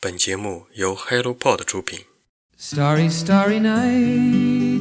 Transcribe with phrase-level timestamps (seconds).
[0.00, 1.98] 本节目由 HelloPod 出品。
[2.56, 4.80] Starry, starry night.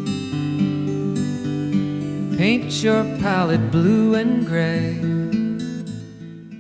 [2.38, 4.94] Paint your palette blue and gray.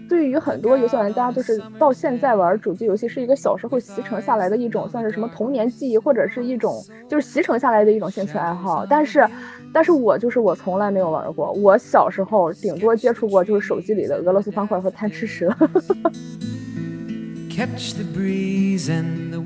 [0.09, 8.84] 对于很多游戏玩家，就是到现在玩主机游戏是一个小时候习成下来的一种，算是什么童年记忆，或者是一种就是习成下来的一种兴趣爱好。
[8.89, 9.24] 但是，
[9.71, 11.52] 但是我就是我从来没有玩过。
[11.52, 15.55] 我小时候顶多接触过就是手机里的俄罗斯方块和贪吃蛇。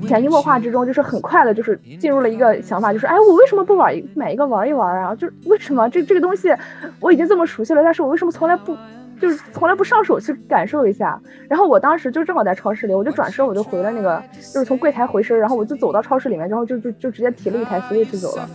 [0.06, 5.14] 潜移默化之中，就是很快的，就是进入了一个想法，就是哎，我为什么不玩一买一个玩一玩啊？
[5.14, 6.54] 就是为什么这这个东西
[7.00, 8.76] 我已经这么熟悉了，但是我为什么从来不
[9.20, 11.18] 就是从来不上手去感受一下？
[11.48, 14.22] 然后我当时就正好在超市里，我就转身我就回了那个，
[14.52, 18.48] 就是从柜台回身，然后我就走到超市里面，然后就就就直接提了一台 Switch 走了。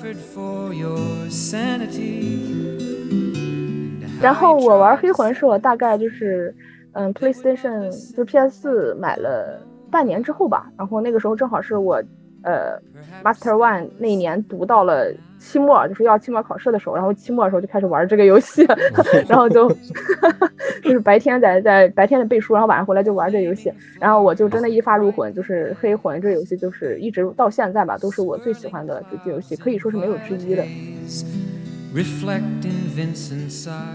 [4.21, 6.53] 然后我玩黑魂是我大概就是，
[6.97, 9.61] 嗯，PlayStation 就 PS 四买了
[9.91, 12.01] 半年之后吧，然后那个时候正好是我，
[12.41, 12.75] 呃
[13.23, 18.65] ，Master One 那一年读到了期末，就是要期末考试的时候，然后期末的时候就开始玩这个游戏，
[19.29, 19.69] 然后就
[20.83, 30.63] 就是白天在在白天的背书，然后晚上回来就玩这个游戏，然后我就真的一发入魂，就是黑魂这个游戏就是一直到现在吧，都是我最喜欢的主机游戏，可以说是没有之一的。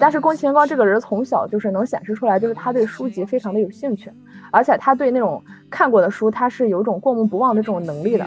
[0.00, 4.10] 但是宫崎英高这个人从小就是能显示出来，就是他对书籍非常的有兴趣，
[4.50, 8.26] 而且他对那种看过的书，他是有一种过目不忘的这种能力的。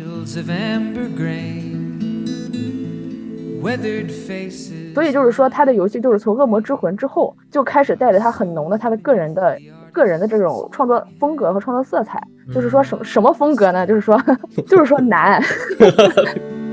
[4.94, 9.58] 所以就是说，他的游戏就是从《恶魔之魂》之后就开始带着他很浓的他的个人的
[9.92, 12.22] 个人的这种创作风格和创作色彩。
[12.54, 13.88] 就是说什么什么风格呢？
[13.88, 14.22] 就是说，
[14.68, 15.42] 就是说难。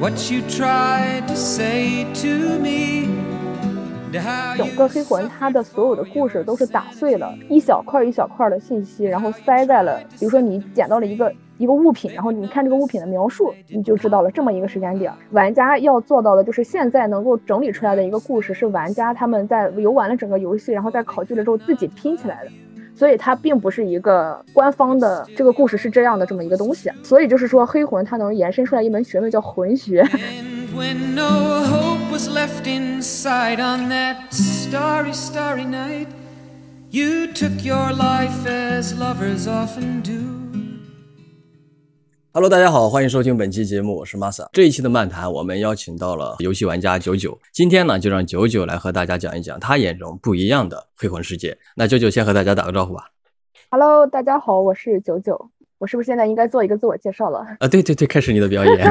[0.00, 3.08] What you tried to say to me.
[4.56, 15.12] 整个黑魂它的所有的故事都是打碎了一小块一小块的信息，然后塞在了，比如说你捡到了一个一个物品，然后你看这个物品的描述，你就知道了这么一个时间点。
[15.32, 22.50] 玩家要做到的就是现在能够整理出来的一个故事，是玩家他们在游玩了整个游戏，然后在考据了之后自己拼起来的。
[22.98, 30.04] 所以它并不是一个官方的这个故事是这样的这么一个东西，所以就是说黑魂它能延伸出来一门学问叫魂学。
[36.90, 40.47] You took your life as lovers often do.
[42.38, 44.48] Hello，大家好，欢迎收听本期节目，我是 Masa。
[44.52, 47.36] 这一期的漫谈，我们邀请到了游戏玩家九九。
[47.52, 51.58] 今天呢，就让九九来和大家讲一讲他眼中不一样的黑魂世界。
[51.74, 53.10] 那九九先和大家打个招呼吧。
[53.72, 55.50] Hello，大家好，我是九九。
[55.78, 58.90] 我是不是现在应该做一个自我介绍了啊，对对对，开始你的表演。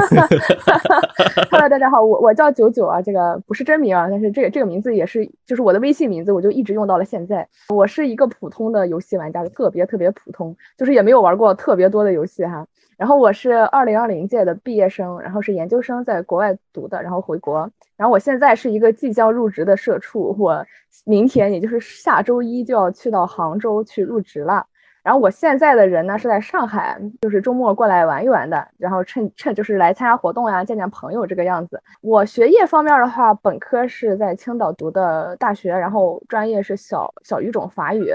[1.50, 7.46] Hello，大家好，我我叫九九啊，这个不是真名啊，但是这个这个名字也是就是我的微信名字，我就一直用到了现在。
[7.68, 12.66] 我是一个普通的游戏玩家，特别特别普通，就是也没有玩过特别多的游戏哈。
[12.96, 17.70] 然后我是二零二零届的毕业生，然后是研究生在国外读的，然后回国。
[17.98, 20.64] 然后我现在是一个即将入职的社畜，我
[21.04, 24.64] 明天也就是下周一就要去到杭州去入职了。
[25.08, 31.82] 然后我现在的人呢是在上海，就是周末过来玩一玩的，然后趁趁就是来参加活动呀，见见朋友这个样子。
[32.02, 38.14] 我学业方面的话，本科是在青岛读的大学，然后专业是小小语种法语，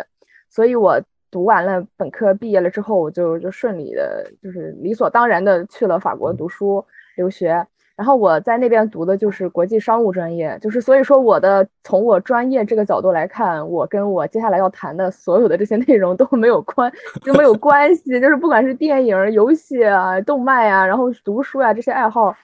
[0.51, 1.01] 所以我
[1.31, 7.65] 读完了本科毕业了之后，我就就顺利的，就是理所当然的去了法国读书留学。
[7.95, 16.91] 然后我在那边读的就是国际商务专业，就是所以说我的从我专业这个角度来看，我跟我接下来要谈的所有的这些内容都没有关，
[17.23, 22.35] 就没有关系，就是不管是电影、游戏啊、动漫呀、然后读书啊这些爱好，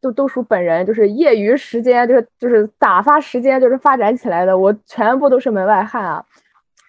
[0.00, 6.24] 都都属本人就是业余时间，就是就是打发时间，就是发展起来的，我全部都是门外汉啊。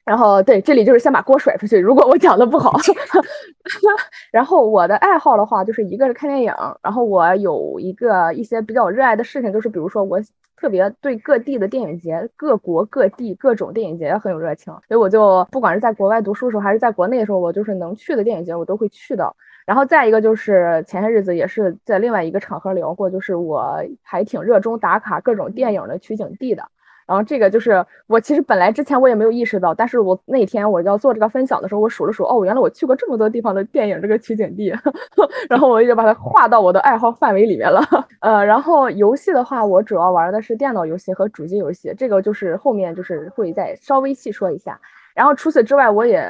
[0.06, 1.80] 然后对，这里就是先把锅甩出去。
[1.80, 2.74] 如果我讲的不好，
[4.32, 10.20] 然后我的爱好的话，就是一个是看电影，然后我有一个一些比较热爱的事情，就是比如说我
[10.58, 19.34] 特别对各地的电影节、各国各地各种电影节很有热情，所以我就不管是在国外读书的时候，还是在国内的时候，我就是能去的电影节我都会去的。
[19.66, 26.64] 然后再一个就是前些日子也是在另外一个场合聊过，就是我还挺热衷打卡各种电影的取景地的。
[27.08, 34.74] 然后这个就是我其实本来之前我也没有意识到，但是我那天我要做这个分享的时候，我数了数，哦，原来我去过这么多地方的电影这个取景地，
[35.50, 37.82] 然后我也就把它划到我的爱好范围里面了。
[38.22, 44.80] 呃，然后游戏的话，我主要玩的是电脑游戏和主机游戏，这个就是后面就是会再稍微细说一下。
[45.14, 46.26] 然后除此之外，我也。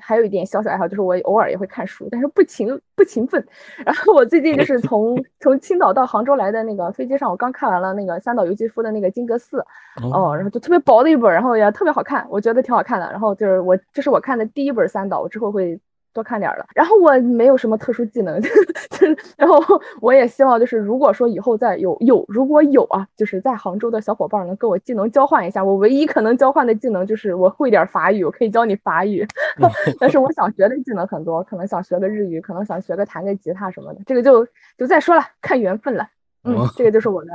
[0.00, 3.44] 还有一点小小爱好，就是我偶尔也会看书，但是不勤不勤奋。
[3.84, 9.64] 然后我最近就是从 从青岛到杭州来的那个飞机上，我刚看完了那个三岛由纪夫的那个《金阁寺》，
[10.12, 13.10] 哦，然后就特别薄的一本，然后也特别好看，我觉得挺好看的。
[13.10, 15.78] 然后就是我这是我看的第一本三岛，我之后会
[16.12, 16.66] 多看点儿了。
[16.74, 19.62] 然后我没有什么特殊技能， 就是然后
[20.00, 29.26] 我也希望就是如果说以后再有有如果有啊，就是在杭州的小伙伴能跟我技能交换一下，我唯一可能交换的技能就是我会点法语，我可以教你法语。
[29.98, 34.46] 但是我想学的技能很多，可能想学个日语，可能想学个弹个吉他什么的，这个就
[34.76, 36.06] 就再说了，看缘分了。
[36.44, 37.30] 嗯，这个就是我的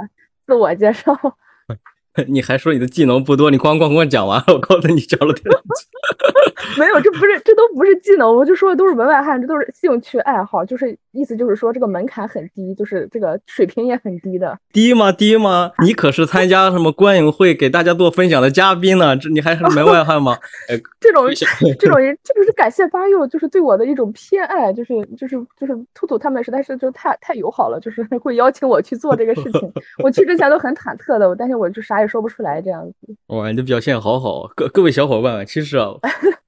[0.45, 1.13] 自我介绍。
[2.27, 5.45] 你还说你的技能不多，你咣咣咣讲完了，我告诉你交了点。
[6.79, 14.57] 没有，这不是，这都不是技能，我就说的都是门外汉，这都是兴趣爱好，就是意思就是说这个门槛很低，就是这个水平也很低的。
[14.71, 15.11] 低吗？
[15.11, 15.71] 低吗？
[15.83, 19.15] 你可是参加什么观影会给大家做分享的嘉宾呢？
[19.17, 20.37] 这你还是门外汉吗？
[20.69, 21.25] 哎，这种
[21.79, 29.73] 这种人，这不是感谢八佑，就是对我的一种偏爱，就是就是就是兔兔他们实在是就太太友好了，就是会邀请我去做这个事情。
[30.03, 33.15] 我去之前都很忐忑的，但是我就啥也说不出来这样子。
[33.27, 35.93] 哇，你的表现好好，各各位小伙伴们，其实啊，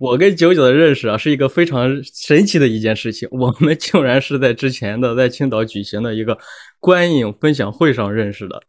[0.05, 3.27] 我跟九九的认识啊，是一个非常神奇的一件事情。
[3.31, 6.37] 我们竟然是在之前的在青岛举行的一个
[6.79, 8.61] 观影分享会上认识的。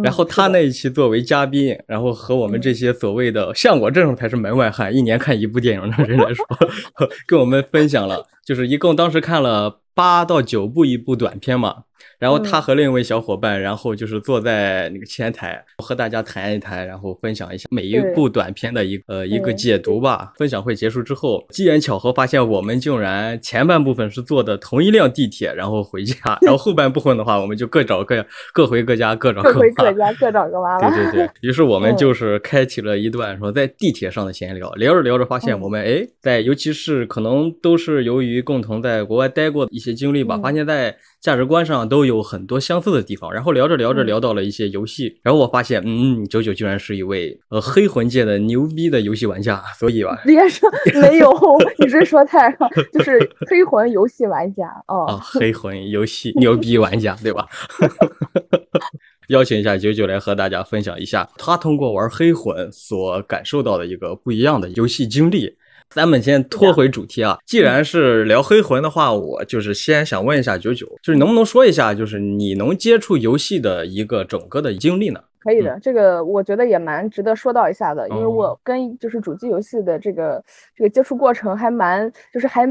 [0.00, 6.46] 然后他那一期作为嘉宾，然后和我们这些所谓的像我这种才是门外汉，一年看一部电影的人来说，
[7.26, 11.82] 跟我们分享了，就是一共当时看了八到九部一部短片嘛。
[12.18, 20.32] 然后他和另一位小伙伴，然后就是坐在那个前台和大家谈一谈，然后分享一下每一部短片的一呃一个解读吧。
[20.36, 30.90] 分享会结束之后，机缘巧合发现我们竟然前半部分是坐的同一辆地铁，然后回家，然后后半部分的话，我们就各找各各回各家，各找各回各家，各找各妈了。
[30.90, 40.96] 对对对，于是我们就是开启了一段说在地铁上的闲聊，聊着聊着发现我们哎，在尤其是可能都是由于共同在国外待过的一些经历吧，发现在。
[41.20, 50.70] 价值观上都有很多相似的地方，然后聊着聊着聊到了一些游戏，然后我发现，嗯，九九居然是一位呃黑魂界的牛逼的游戏玩家，所以吧，别说
[51.00, 51.30] 没有，
[51.78, 53.18] 你这说太了，就是
[53.50, 57.46] 黑魂游戏玩家哦，啊， 黑魂游戏牛逼玩家对吧？
[59.28, 65.56] 邀请一下九九来和大家分享一下他通过玩黑魂所感受到的一个不一样的游戏经历。
[65.90, 75.20] 咱们先拖回主题啊，既然是聊黑魂的话，我就是先想问一下九九，就是能不能说一下，就是你能接触游戏的一个整个的经历呢？
[75.40, 80.44] 可以的，这个我觉得也蛮值得说到一下的，因为我跟就是主机游戏的这个
[80.76, 82.66] 这个接触过程还蛮，就是还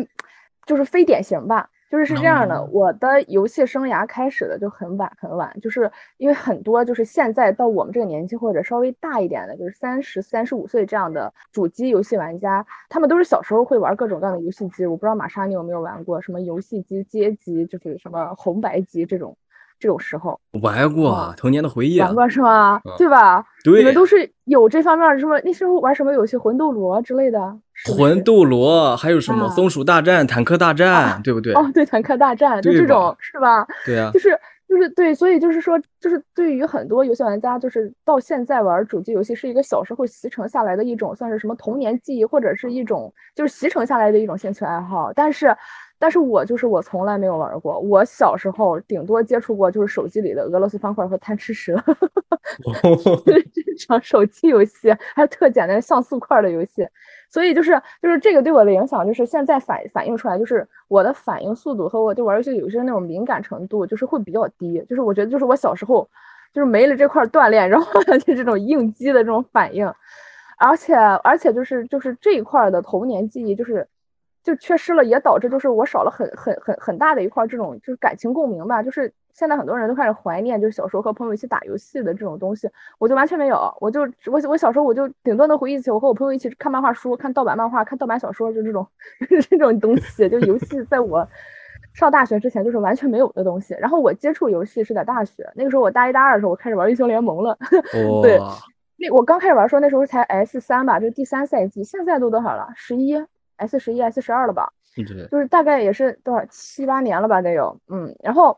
[0.65, 1.67] 就是非典型吧。
[1.89, 14.85] 就是是这样的，我的游戏生涯开始的就很晚很晚，就是因为很多就是现在到我们这个年纪或者稍微大一点的，就是三十三十五岁这样的主机游戏玩家，他们都是小时候会玩各种各样的游戏机。
[14.85, 19.37] 我不知道玛莎你有没有玩过什么游戏机街机，就是什么红白机这种。
[19.79, 21.99] 这种时候玩过，童年的回忆。
[21.99, 22.81] 玩过是吗？
[22.97, 23.45] 对吧？
[23.63, 25.39] 对，你们都是有这方面什么？
[25.43, 26.35] 那时候玩什么游戏？
[26.35, 27.57] 魂斗罗之类的。
[27.95, 29.47] 魂斗罗还有什么？
[29.49, 31.53] 松鼠大战、坦克大战，对不对？
[31.53, 33.67] 哦，对，坦克大战就这种是吧？
[33.85, 45.55] 对啊，就是就是对，所以就是说，就是对于很多游戏玩家，就是到现在玩主机游戏是一个小时候习成下来的一种，算是什么童年记忆，或者是一种就是习成下来的一种兴趣爱好，但是。
[45.99, 51.75] 但是我就是我从来没有玩过，我小时候顶多接触过就是手机里的俄罗斯方块和贪吃蛇，
[53.25, 56.87] 这种手机游戏还有特简单像素块的游戏，
[57.29, 66.07] 所以就是就是这个对我的影响就是现在反反映出来就是我的反应速度和我对玩游戏有些那种敏感程度就是会比较低，就是我觉得就是我小时候
[66.53, 69.91] 就是没了这块锻炼，然后 就这种应激的这种反应，
[70.59, 73.87] 而且而且就是就是这一块的童年记忆就是。
[74.47, 78.81] 就缺失了，也导致就是我少了很很很很大的一块这种就是感情共鸣吧。
[78.81, 83.69] 就是现在很多人都开始怀念，就是小时候和朋友一起打游戏的这种东西，我就完全没有。
[83.81, 88.87] 我就我我小时候我就顶多能回忆起我和我朋友一起看漫画书、看盗版漫画、看盗版小说，就这种
[89.49, 90.29] 这种东西。
[90.29, 91.27] 就游戏在我
[91.93, 93.75] 上大学之前就是完全没有的东西。
[93.77, 97.57] 然后我接触游戏是在大学，那个时候我大一大二的时候我开始玩英雄联盟了。
[98.23, 98.39] 对，
[98.95, 101.83] 那我刚开始玩的时候那时候才 S 三吧，就是第三赛季。
[101.83, 102.69] 现在都多少了？
[102.73, 103.21] 十一。
[103.57, 104.71] S 十一、S 十二了吧？
[105.27, 107.79] 就是大概也是多少七八年了吧，得有。
[107.87, 108.57] 嗯，然后，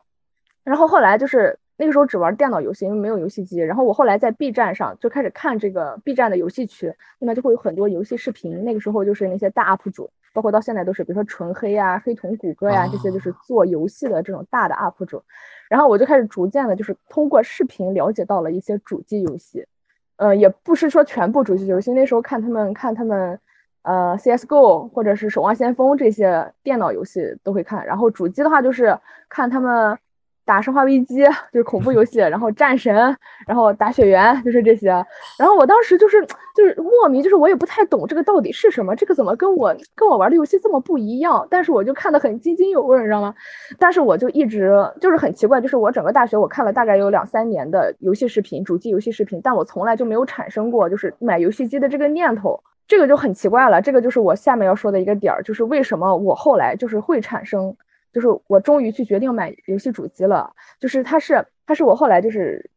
[0.63, 3.57] 然后后来就是那个时候只玩电脑游戏，因为没有游戏机。
[3.59, 8.63] 然后我后来在 B 站上就开始看这个 B 站的游戏区，那边就会有很多游戏视频。
[8.63, 15.21] 那个时候就是那些大 UP 主，包括到现在都是，比如说纯黑呀、黑瞳谷歌呀这些，就是做游戏的这种大的 UP 主。
[15.69, 19.65] 然后我就开始逐渐的，就是通过视频了解到了一些主机游戏。
[20.15, 23.37] 呃，也不是说全部主机游戏，那时候看他们看他们。
[23.83, 28.97] 呃，CS:GO 或者是守望先锋这些电脑游戏都会看，然后主机的话就是
[29.29, 29.97] 看他们
[30.45, 32.93] 打《生化危机》，就是恐怖游戏，然后战神，
[33.47, 34.89] 然后打雪原，就是这些。
[35.37, 41.47] 然后我当时就是就是莫名，就是我也不太懂这个到底是什么，这个怎么跟我跟我玩的游戏这么不一样？
[41.49, 43.33] 但是我就看得很津津有味，你知道吗？
[43.77, 52.61] 但是我就一直就是很奇怪，就是我整个大学我看了大概有两三年的游戏视频，主机游戏视频，但我从来就没有产生过就是买游戏机的这个念头。
[52.89, 57.77] 这个就很奇怪了，这个就是我下面要说的一个点儿，就是为什么我后来就是会产生，
[58.11, 62.67] 就是我终于去决定买游戏主机了，就是它是它是我后来就是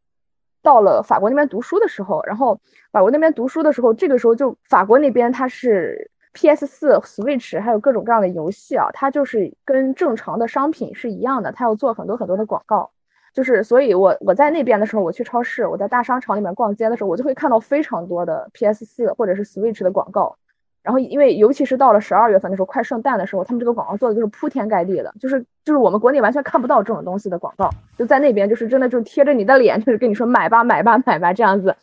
[0.61, 12.91] 到了法国那边读书的时候，然后法国那边读书的时候，这个时候就法国那边它是 PS 四、Switch 还有各种各样的游戏啊，它就是跟正常的商品是一样的，它要做很多很多的广告。
[13.33, 20.37] 就是，所以我我在那边的时候，我去超市，我在大商场里面逛街的时候，我就会看到非常多的 PS 四或者是 Switch 的广告。
[20.83, 31.73] 然后，因为尤其是到了十二月份的时候，快圣诞的时候，他们这个广告做的就是铺天盖地的，就是就是我们国内完全看不到这种东西的广告，就在那边就是真的就贴着你的脸，就是跟你说买吧买吧买吧这样子。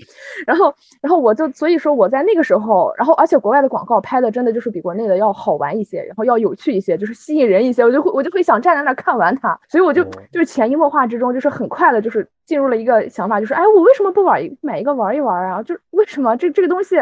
[0.47, 9.59] 然后，然后我就所以说我在那个时候，然后而且国外的广告拍的真的就是比国内的要好玩一些，然后要有趣一些，就是吸引人一些，我就会我就会想站在那看完它。
[9.67, 15.63] 所以我就就是潜移默化之中，就是很快的，就是进入了一个想法，就是哎，我为什么不玩一买一个玩一玩啊？
[15.63, 16.97] 就是为什么这这个东西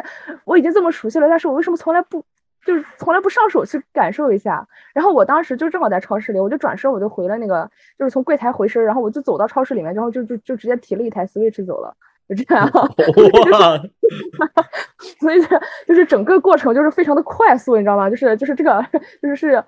[0.45, 2.23] 我已经这么熟悉了，但是我为什么从从来不，
[2.69, 4.69] 就是从来不上手去感受一下。
[4.93, 11.97] 然后我当时就正好在超市里，我就转身我就回了那个，就是从柜台回身，然后我就走到超市里面，然后就就就直接提了一台 Switch 走了，
[12.29, 12.69] 就这样。
[12.71, 13.81] 哇！
[15.19, 15.41] 所以
[15.87, 18.11] 就是整个过程就是非常的快速，你知道吗？
[18.11, 18.85] 就是就是这个
[19.23, 19.65] 就是是。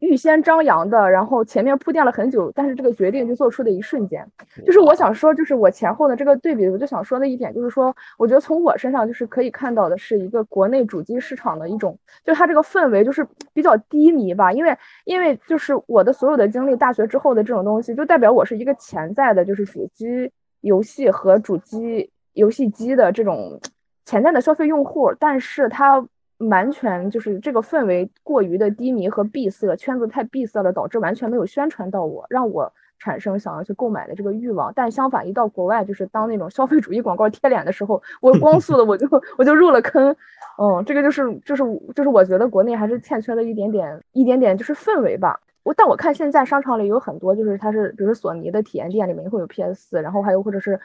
[0.00, 4.24] 预先张扬的，然后前面铺垫了很久，但是这个决定就做出的一瞬间，
[4.64, 23.60] 就是我想说，就是我前后的这个对比，我就想说的一点就是说，我觉得从我身上就是可以看到的是一个国内主机市场的一种，就它这个氛围就是比较低迷吧，因为因为就是我的所有的经历，大学之后的这种东西，就代表我是一个潜在的，就是主机游戏和主机游戏机的这种
[24.04, 26.06] 潜在的消费用户，但是它。
[26.38, 34.72] 完全就是这个氛围过于的低迷和闭塞，圈子太闭塞了，导致完全没有宣传到我，让我产生想要去购买的这个欲望。
[34.72, 40.14] 但相反，一到国外，就是当那种消费主义广告贴脸的时候，我光速的我就我就入了坑。
[40.58, 41.64] 嗯，这个就是就是
[41.94, 45.40] 就是我觉得国内还是欠缺了一点点一点点就是氛围吧。
[45.64, 50.78] 我但我看现在商场里有很多就是它是比如索尼的体验店里面会有 PS 四，然后还有或者是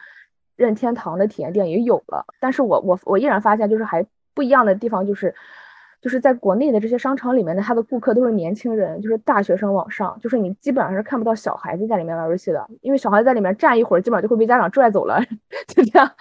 [0.55, 4.03] 任天堂的体验店也有了，但是我我我依然发现就是还。
[4.33, 5.33] 不一样的地方就是，
[6.01, 15.19] 就是在国内的这些商场里面的，他的顾客都是年轻人，就是大学生往上，就是你基本上是看不到小孩子在里面玩游戏的，因为小孩子在里面站一会儿，基本上就会被家长拽走了，
[15.67, 16.11] 就这样。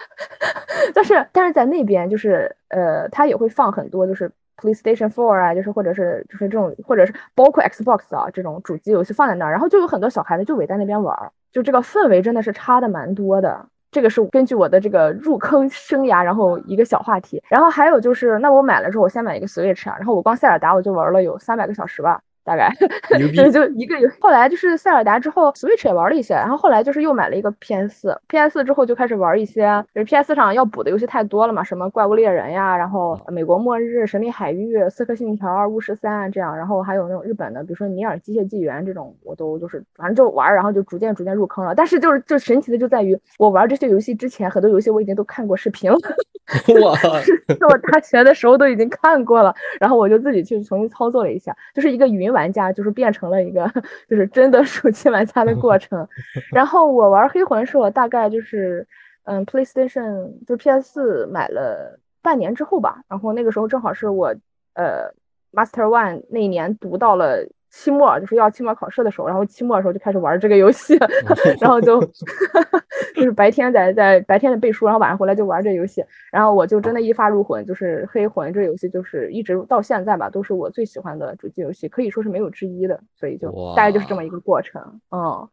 [0.93, 13.67] 但是但是在那边，就是呃，他也会放很多，就是 PlayStation Four 啊，就是或者是就是这种，或者是包括 Xbox 啊这种主机游戏放在那儿，然后就有很多小孩子就围在那边玩儿，就这个氛围真的是差的蛮多的。
[13.93, 22.19] 这个是根据我的这个入坑生涯，然后一个小话题，然后还有就是，那我买了之后，我先买一个 Switch 啊，然后我光塞尔达我就玩了有三百个小时吧。
[22.43, 22.69] 大概
[23.51, 24.07] 就一个月。
[24.19, 41.73] 后来就是塞尔达之后，Switch 也玩了一些，然后后来就是又买了一个 PS，PS 之后就开始玩一些，就是 PS 上要补的游戏太多了嘛，什么怪物猎人呀，然后美国末日、神秘海域、刺客信条、巫师三这样，然后还有那种日本的，比如说尼尔机械纪元这种，我都就是反正就玩，然后就逐渐逐渐入坑了。
[41.73, 45.97] 但是就是就神奇的就在于，我玩这些游戏之前，很多游戏我已经都看过视频了。
[46.83, 46.93] 哇，
[47.47, 53.71] 在我大学的时候都已经看过了，然后我就自己去重新操作了一下，就是一个云玩家，就是变成了一个
[54.09, 56.05] 就是真的手机玩家的 过程。
[56.51, 58.85] 然后我玩黑魂是我大概就是
[59.23, 64.35] 嗯，PlayStation 就 PS 买了半年之后吧，然后那个时候正好是我
[64.73, 65.09] 呃
[65.53, 67.47] Master One 那一年读到了。
[67.75, 70.95] 期末就是要期末考试的时候，然后期末的时候就开始玩这个游戏，
[71.59, 71.99] 然后就
[73.15, 85.49] 就是白天在在白天的背书，然后晚上回来就玩这游戏，然后我就真的一发入魂，就是黑魂这游戏，就是一直到现在吧，都是我最喜欢的主机游戏，可以说是没有之一的，所以就大概就是这么一个过程，嗯，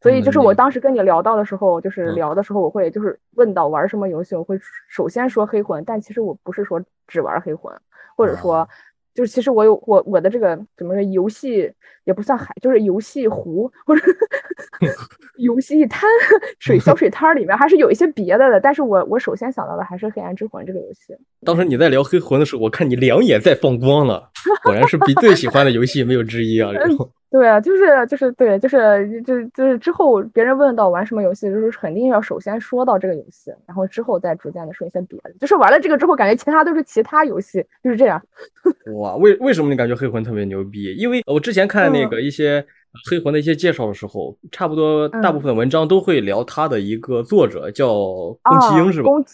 [0.00, 4.56] 所以就是我当时跟你聊到的时候，就是聊的时候，我会就是问到玩什么游戏，我会
[4.88, 7.76] 首先说黑魂，但其实我不是说只玩黑魂，
[8.16, 8.68] 或者说。
[9.16, 11.72] 就是其实我有我我的这个怎么说游戏
[12.04, 14.02] 也不算海，就是游戏湖或者
[15.38, 16.08] 游戏滩
[16.58, 21.16] 水小水滩里面还是有一些别的的，但是我我首先想到的还是黑暗之魂这个游戏。
[21.44, 24.30] 当时你在聊黑魂的时候，我看你两眼在放光了，
[24.62, 26.70] 果然是比最喜欢的游戏没有之一啊！
[26.70, 27.10] 然后。
[27.30, 35.32] 对啊，就是就是对，就是就就是之后别人问到玩什么游戏，就是肯定要首先说到这个游戏，然后之后再逐渐的说一些别的。
[35.40, 38.22] 就是玩了这个之后，感觉其他都是其他游戏，就是这样。
[38.94, 40.94] 哇，为为什么你感觉黑魂特别牛逼？
[40.94, 42.64] 因为我之前看那个一些。
[43.10, 47.92] 黑魂的一些介绍的时候，差不多大部分文章都会聊他的一个作者叫
[48.42, 49.10] 宫崎英，是吧？
[49.10, 49.24] 宫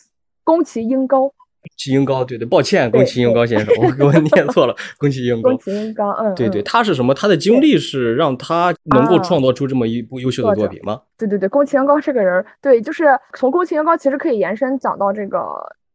[0.42, 1.32] 宫崎英高。
[1.76, 5.50] 崎英高，对对，抱歉，宫崎英高先生，我给我念错了，宫崎英高。
[5.50, 7.14] 宫崎英高，嗯，对对，他是什么？
[7.14, 11.00] 他的经历是让他能够创作出这么一部优秀的作品吗？
[11.16, 15.40] 对对对，宫崎英高这个人，对，就是从宫崎英高其实可以延伸讲到这个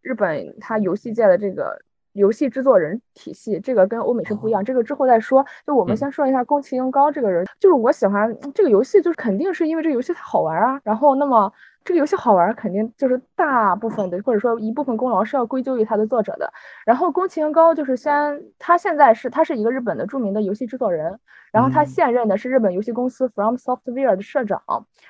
[0.02, 1.78] 日本他游戏界的这个
[2.14, 5.46] 游戏制作人体系，这个跟欧美是不一样，这个之后再说。
[5.66, 11.52] 就我们先说一下宫崎英高这个人，就是我喜欢这个游戏，就是肯定是因为这个游戏它好玩啊，然后那么。
[11.88, 16.52] 这个游戏好玩，肯定就是大部分的，或者说一部分功劳是要归咎于它的作者的。
[16.86, 21.18] 然后宫崎英高就是先，他现在是他是一个日本的著名的游戏制作人，
[21.50, 24.62] 然后他现任的是日本游戏公司 From Software 的社长。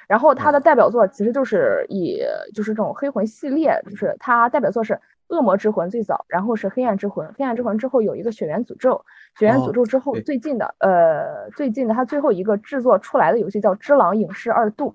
[0.08, 2.22] 然后他的代表作其实就是以
[2.54, 4.94] 就是这种黑魂系列，就是他代表作是
[5.30, 8.92] 《恶魔之魂》最早，然后是《黑暗之魂》，《黑暗之魂》之后有一个《血缘诅咒》，
[9.40, 14.90] 《血缘诅咒》之后最近的呃最近的他最后一个制作出来的游戏叫《只狼影视二度》。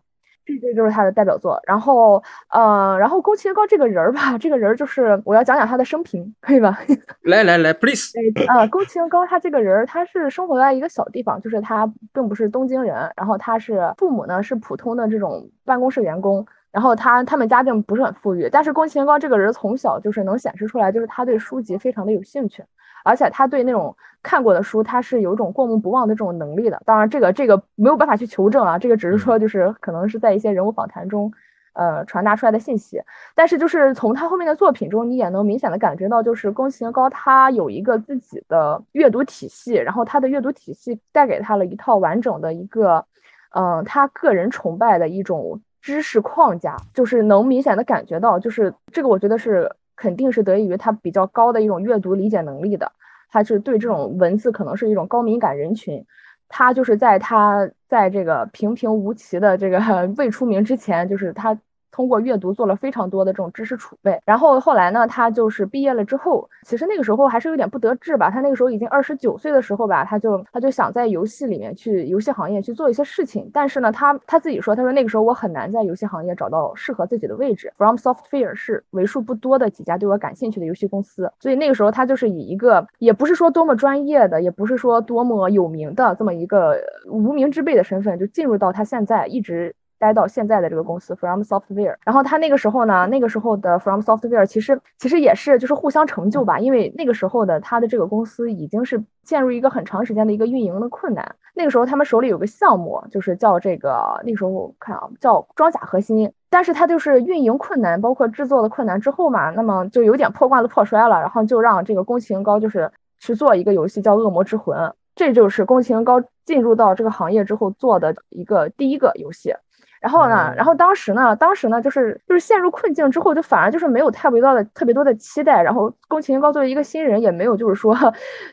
[0.45, 6.79] 这这就是他的代表作，然后，呃，然后宫崎骏高这个人儿吧，这个人儿就是我要讲讲他的生平，可以吧？
[7.23, 8.13] 来来来，please。
[8.49, 22.65] 呃，宫崎骏高他这个人儿，他是生活在一个小地方，就是他并不是东京人，然后他是父母呢是普通的这种办公室员工，然后他他们家境不是很富裕，但是宫崎英高这个人从小就是能显示出来，就是他对书籍非常的有兴趣。
[23.05, 26.81] 而且他对那种看过的书，他是有一种过目不忘的这种能力的。
[26.87, 31.33] 当然，这个这个没有办法去求证啊，这个只是说就是可能是在一些人物访谈中，
[31.73, 33.03] 呃，传达出来的信息。
[33.35, 43.05] 但是就是从他后面的作品中，你也能明显的感觉到，就是宫崎英高他有一个自己的阅读体系，然后他的阅读体系带给他了一套完整的一个，
[43.51, 49.71] 嗯，他个人崇拜的一种知识框架，就是能明显的感觉到，就是这个我觉得是。
[49.95, 52.91] 肯定是得益于他比较高的一种阅读理解能力的，
[53.31, 56.05] 他是对这种文字可能是一种高敏感人群，
[56.49, 59.79] 他就是在他在这个平平无奇的这个
[60.17, 61.57] 未出名之前，就是他。
[61.93, 68.31] 通过阅读做了非常多的这种知识储备，然后后来呢，他就是毕业了之后，其实那个时候还是有点不得志吧。
[68.31, 73.49] 他那个时候已经二十九岁的时候吧，他就他就想在游戏里面去游戏行业去做一些事情。
[73.53, 77.71] 但是呢，他他自己说，他说那个时候我很难在游戏行业找到适合自己的位置。
[77.77, 86.77] From Software 是为数不多的几家对我感兴趣的游戏公司，所以那个时候他就是以一个也不是说多么专业的，也不是说多么有名的这么一个
[87.11, 89.75] 无名之辈的身份，就进入到他现在一直。
[90.03, 101.37] 待到现在的这个公司 From Software，然后他那个时候呢，那个时候的 From Software 其实其实也是就是互相成就吧，因为那个时候的他的这个公司已经是陷入一个很长时间的一个运营的困难。
[101.55, 119.55] 那个时候他们手里有个项目，就是叫这个那个时候看啊叫装甲核心，但是他就是运营困难，包括制作的困难之后嘛，那么就有点破罐子破摔了，然后就让这个宫崎英高就是去做一个游戏叫恶魔之魂，这就是宫崎英高进入到这个行业之后做的一个第一个游戏。
[120.03, 120.53] 然后呢？
[120.57, 121.37] 然后当时呢？
[121.37, 121.81] 当时呢？
[121.81, 125.63] 就是就是陷入困境之后，就反而就是没有特别多的特别多的期待。
[125.63, 127.97] 然后宫崎英高作为一个新人，也没有就是说，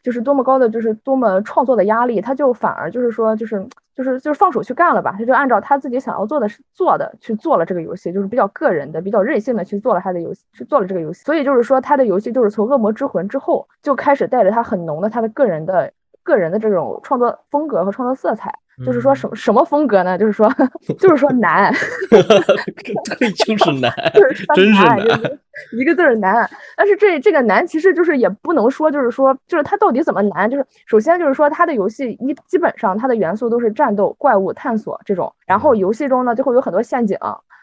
[0.03, 5.15] 就是多么高的就是多么创作的压力，他就反而就是说就是就是就是放手去干了吧。
[5.17, 11.23] 他就按照他自己想要做的做的去做了这个游戏，就是比较个人的、比较任性的去做了他的游戏，去做了这个游戏。
[11.23, 18.53] 所以就是说，他的游戏就是从《恶魔之魂》之后就开始带着他很浓的他的个人的个人的这种创作风格和创作色彩。
[18.85, 20.17] 就是说什么什么风格呢？
[20.17, 20.49] 就是说，
[20.97, 21.73] 就是说难，
[22.09, 23.93] 对，就是难，
[24.55, 24.97] 真是难，
[25.73, 26.49] 一个字儿难。
[26.77, 30.49] 但是这这个难，其实就是也不能说，就是说，就是它到底怎么难？
[30.49, 37.17] 就是首先就是说，它的游戏一基本上它的元素都是战斗、怪物、探索这种，然后游戏中呢就会有很多陷阱，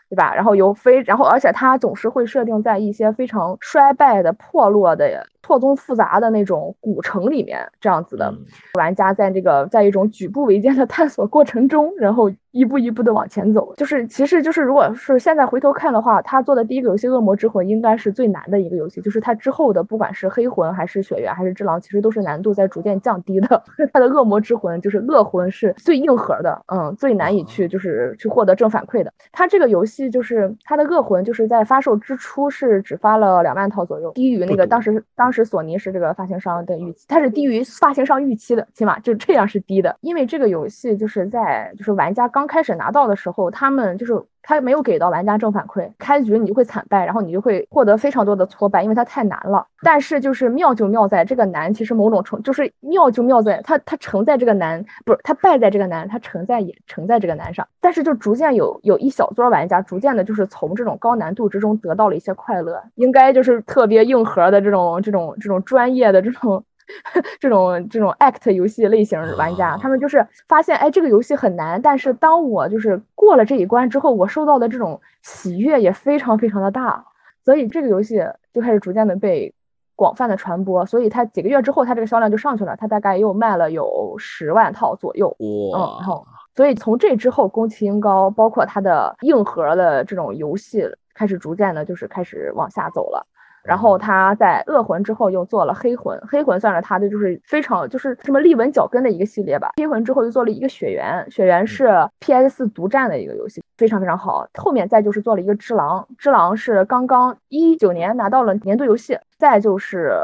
[0.09, 0.35] 对吧？
[0.35, 5.27] 然后有非，然后而且它总是会设定在一些非常衰败的、破落的。
[5.43, 8.35] 错综复杂的那种古城里面，这样子的
[8.75, 13.75] 玩家在这个在一种举步维艰的探索过程中，然后一步一步的往前走。
[13.77, 19.01] 就是其实就是如果是现在回头看的话，他做的第一个游戏《恶魔之魂》应该是最难的一个游戏。
[19.01, 23.63] 就是他之后的不管是黑魂还是血缘还是之狼，其实都是难度在逐渐降低的。
[23.93, 29.13] 他的《恶魔之魂》就是恶魂是最硬核的，嗯，最难以去就是去获得正反馈的。
[29.33, 35.47] 他这个游戏就是他的恶魂就是在发售之初是只发了两万套左右，低于那个当时当时。
[35.47, 39.95] 索尼是这个发行商的预期，它是低于发行商预期的，起码就这样是低的。
[40.01, 49.67] 因为这个游戏就是在就是玩家刚开始拿到的时候，他们就是他没有给到玩家正反馈，开局你就会惨败，然后你就会获得非常多的挫败，因为它太难了。
[49.83, 57.67] 但是就是妙就妙在这个难，其实某种程就是妙就妙在它它成在这个难，不是它败在这个难，它成在也成在这个难上。
[57.81, 65.35] 但是就逐渐有有一小撮玩家逐渐的就是从这种高难度之中得到了一些快乐，应该就是特别硬核的这种这种。
[65.39, 66.65] 这种专业的这种
[67.41, 77.05] 这种这种 act 游戏类型玩家，他们就是发现，哎，这个游戏很难，但是当我就是过了这一关之后，我受到的这种喜悦也非常非常的大，
[77.45, 78.23] 所以这个游戏
[78.53, 79.53] 就开始逐渐的被
[79.95, 86.27] 广泛的传播，所以它几个月之后，它这个销量就上去了，它大概又卖了有十万套左右，嗯，然后。
[86.55, 93.27] 所以从这之后，宫崎英高包括他的硬核的这种游戏开始逐渐的，就是开始往下走了。
[93.67, 99.73] 然后他在恶魂之后又做了黑魂，黑魂算是他的就是非常就是什么立稳脚跟的一个系列吧。
[99.77, 101.89] 黑魂之后又做了一个血缘，血缘是
[102.21, 104.47] PS 四独占的一个游戏，非常非常好。
[104.55, 109.19] 后面再就是做了一个只狼，只狼是刚刚一九年拿到了年度游戏。
[109.39, 110.15] 再就是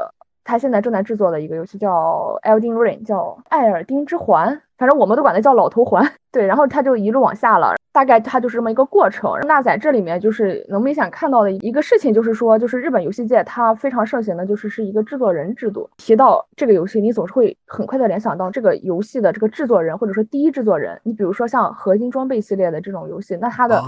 [0.44, 4.62] 他现在正在制作的一个游戏叫 Elden Ring，叫艾尔丁之环。
[4.78, 9.30] 反正我们都管它叫老头环，对，然后它就一路往下了，大概它就是这么一个过程。
[9.46, 15.88] 那在这里面就是能明显看到的一个事情，就是说，就是日本游戏界它非常盛行的就是是一个制作人制度。
[15.98, 20.98] 提到这个游戏，你总是会很快的联想到这个游戏的这个制作人，或者说第一制作人。
[21.02, 23.82] 你比如说像合金装备系列的这种游戏，那它的。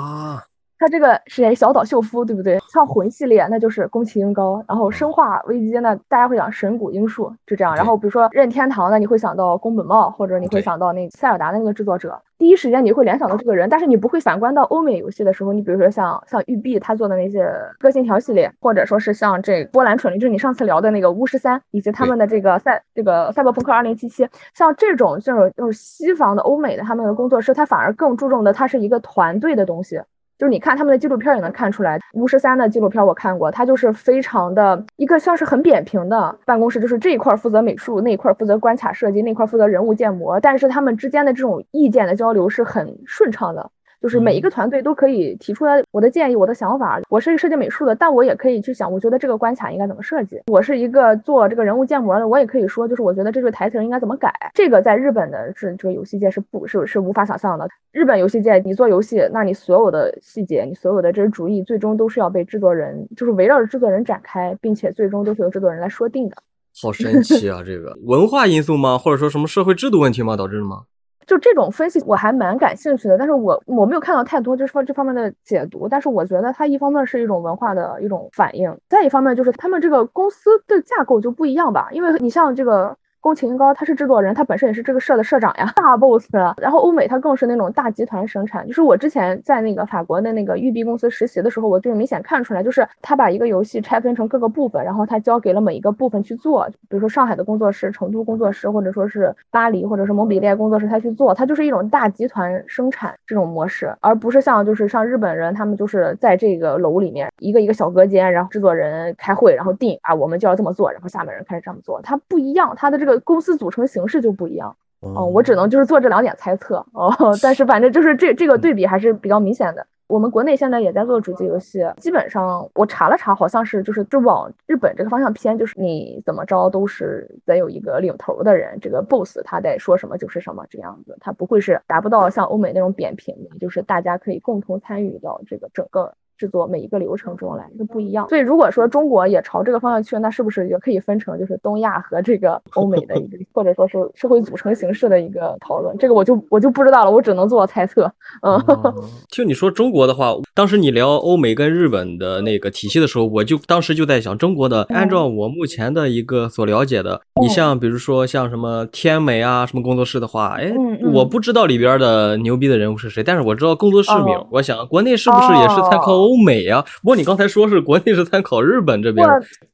[0.78, 1.54] 它这个是谁？
[1.54, 2.58] 小岛秀夫，对不对？
[2.72, 4.62] 像魂系列，那就是宫崎英高。
[4.68, 7.74] 然后生化危机呢，大家会讲神谷英树，就这样。
[7.76, 12.20] 然后比如说任天堂呢，你会想到宫本茂，或者你会想到那塞尔达的那个制作者。
[12.36, 30.00] 第一时间你会联想到这个人，但是你不会反观到欧美游戏的时候，你比如说像像育碧他做的那些歌信条系列，或者说是像这波兰蠢驴，就是你上次聊的那个巫师三，以及他们的这个赛这个赛博朋克二零七七，像这种这种就是西方的欧美的他们的工作室，他反而更注重的，它是一个团队的东西。
[30.38, 43.70] 就是你看他们的纪录片也能看出来，巫师三的纪录片我看过，它就是非常的一个像是很扁平的办公室，就是这一块负责美术，那一块负责关卡设计，那块负责人物建模，但是他们之间的这种意见的交流是很顺畅的。
[44.04, 47.00] 就是每一个团队都可以提出来我的建议、我的想法。
[47.08, 50.38] 我是设计美术的，但我也可以去想，我觉得这个关卡应该怎么设计。
[50.48, 54.30] 我是一个做这个人物建模的，我也可以说，就是我觉得这个台词应该怎么改。
[54.52, 57.66] 这个在日本的是这个游戏界是不是是无法想象的。
[57.92, 66.36] 日本游戏界，你做游戏，那你所有的细节，你所有的这些主意，最终都是要被制作人，就是围绕着制作人展开，并且最终都是由制作人来说定的。
[66.82, 67.62] 好神奇啊！
[67.64, 68.98] 这个文化因素吗？
[68.98, 70.36] 或者说什么社会制度问题吗？
[70.36, 70.82] 导致的吗？
[71.26, 82.96] 就这种分析我还蛮感兴趣的，但是我我没有看到太多就是说这方面的解读，但是我觉得它一方面是一种文化的一种反应，再一方面就是他们这个公司的架构就不一样吧，因为你像这个。
[83.24, 86.28] 宫崎英高他是制作人，他本身也是这个社的社长呀，大 boss。
[86.58, 88.66] 然后欧美他更是那种大集团生产。
[88.66, 96.68] 就是我之前在那个法国的那个育碧公司实习的时候，我就明显看出来，就是他把一个游戏拆分成各个部分，然后他交给了每一个部分去做。
[96.82, 113.13] 比如说上海的工作室、成都工作室，或者说是巴黎或者是蒙彼利埃工作室，他去做，他就是一种大集团生产这种模式，而不是像就是像日本人他们就是在这个楼里面一个一个小隔间，然后制作人开会，然后定啊我们就要这么做，然后下面人开始这么做，他不一样，他的这个。
[113.20, 119.86] 公司组成形式就不一样，哦，我只能就是做这两点猜测哦， 但是反正就是这这个对比还是比较明显的。
[120.06, 136.14] 我们国内现在也在做主机游戏，基本上我查了查，好像是就是就往日本这个方向偏，就是你怎么着都是得有一个领头的人，这个 boss 他得说什么就是什么这样子，他不会是达不到像欧美那种扁平的，就是大家可以共同参与到这个整个。
[136.36, 145.96] 制作每一个流程中来就不一样，所以如果说中国也朝这个方向去，那是不是也可以分成就是东亚和这个欧美的一个， 或者说是社会组成形式的一个讨论？
[145.98, 148.10] 这个我就我就不知道了，我只能做猜测。
[148.42, 148.60] 嗯，
[149.30, 160.72] 就你说中国的话，当时你聊欧美跟日本的那个体系的时候，我就当时就在想，中国的按照我目前的一个所了解的，你像比如说像什么天美啊什么工作室的话，哎，
[161.12, 166.23] 我不知道里边的牛逼的人物是谁，但是我知道工作室名，我想国内是不是也是参考。
[166.24, 169.26] 欧美啊，不过你刚才说是国内是参考日本这边，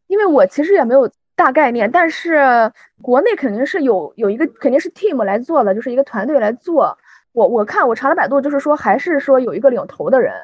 [0.08, 6.96] 因为我其实也没有大概念，但是国内肯定是有有一个肯定是 team 来做的，就是一个团队来做。
[7.32, 10.34] 我我看我查了百度，就是说还是说有一个领头的人，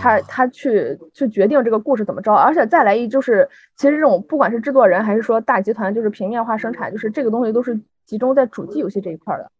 [0.00, 9.50] 他他去去决定这个故事怎么着，而且再来一就是，其实这种不管是制作人还是说大集团，就是平面化生产，就是这个东西都是集中在主机游戏这一块的。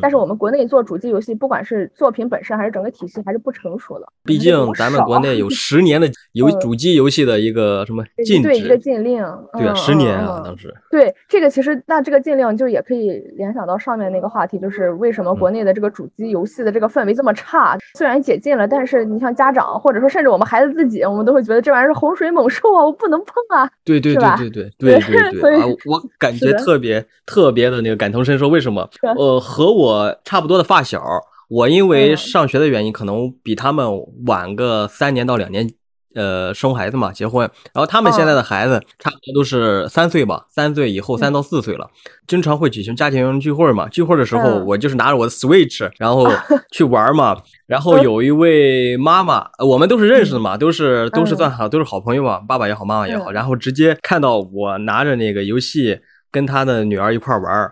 [0.00, 4.06] 但是我们国内做主机游戏，不管是作品本身还是整个体系，还是不成熟的。
[4.24, 10.74] 毕竟咱们国内有 十年的 游主机游戏的一个什么禁对一个禁令，对啊，十年啊，当时。
[10.90, 17.78] 对这个其实，那这个禁令就也可以联想到上面那个话题，就是为什么国内的这个主机游戏的这个氛围这么差？
[17.94, 23.68] 虽然解禁了，但是你像家长，或者说甚至我们孩子自己，我们都会觉得这玩意儿是洪水猛兽啊，我不能碰啊。
[23.84, 25.66] 对对对对对 对对对啊！
[25.84, 28.48] 我感觉特别特别的那个感同身受。
[28.48, 28.88] 为什么？
[29.16, 31.02] 呃，和我差不多的发小，
[31.48, 33.86] 我因为上学的原因，可能比他们
[34.26, 35.68] 晚个三年到两年。
[36.14, 37.42] 呃生孩子嘛，结婚。
[37.74, 41.86] 然后他们现在的孩子差不多都是三岁吧，三岁以后三到四岁了，
[42.26, 43.86] 经常会举行家庭聚会嘛。
[43.90, 46.26] 聚会的时候，我就是拿着我的 Switch，然后
[46.72, 47.36] 去玩嘛。
[47.66, 53.30] 然后有一位妈妈，我们都是认识的嘛，都是都是算好，都是好朋友嘛，爸爸也好，妈妈也好。
[53.30, 56.00] 然后直接看到我拿着那个游戏
[56.32, 57.70] 跟他的女儿一块玩。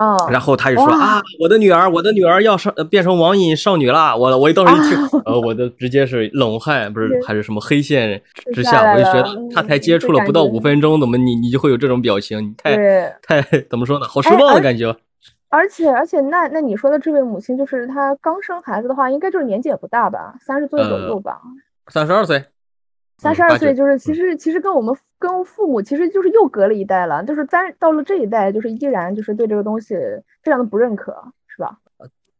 [0.00, 4.16] 哦，然后他就说啊，我的女儿，我的女儿要上变成网瘾少女了。
[4.16, 8.20] 我我一当时一听，呃，我的直接是冷汗，不是还是什么黑线
[8.54, 12.42] 之下，我就觉得他才接触了不到五分钟，怎么你你就会有这种表情？
[12.42, 12.74] 你太
[13.22, 14.06] 太怎么说呢？
[14.08, 14.96] 好失望的感觉。
[15.50, 21.40] 而且而且，那那你说的这位母亲，就是她刚生孩子的话，应该就是年纪也不大吧，三十岁左右吧？
[21.88, 22.42] 三十二岁。
[23.20, 29.94] 三十二岁就是其实其实跟我们跟父母其实就是又隔了一代了，就是咱到了这一代就是依然就是对这个东西
[30.42, 31.12] 非常的不认可，
[31.46, 31.76] 是吧？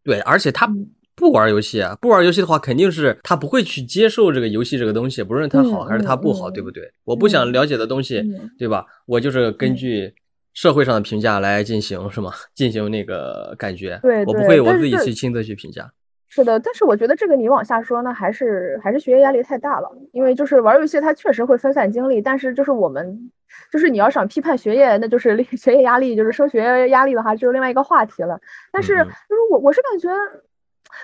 [0.03, 0.67] 对，而且他
[1.15, 6.91] 不玩游戏啊，不玩游戏的话，肯定是他不会去接受这个游戏这个东西，不论它好还是它不好，对不对？
[7.05, 8.25] 我不想了解的东西，
[8.59, 8.87] 对吧？
[9.05, 10.15] 我就是根据
[10.55, 12.33] 社会上的评价来进行，是吗？
[12.57, 15.93] 进行那个感觉，对，我不会我自己去亲自去评价。
[16.33, 19.91] 是的，但是我觉得这个你往下说呢，还是还是学业压力太大了。
[20.13, 22.23] 因为就是玩游戏，它确实会分散精力。
[22.23, 23.31] 但是就是我们，
[23.73, 28.41] 就是你要想批判学业，那就是 学业压力，就是升学压力的话，就是另外一个话题了。
[28.71, 30.09] 但是就是我我是感觉，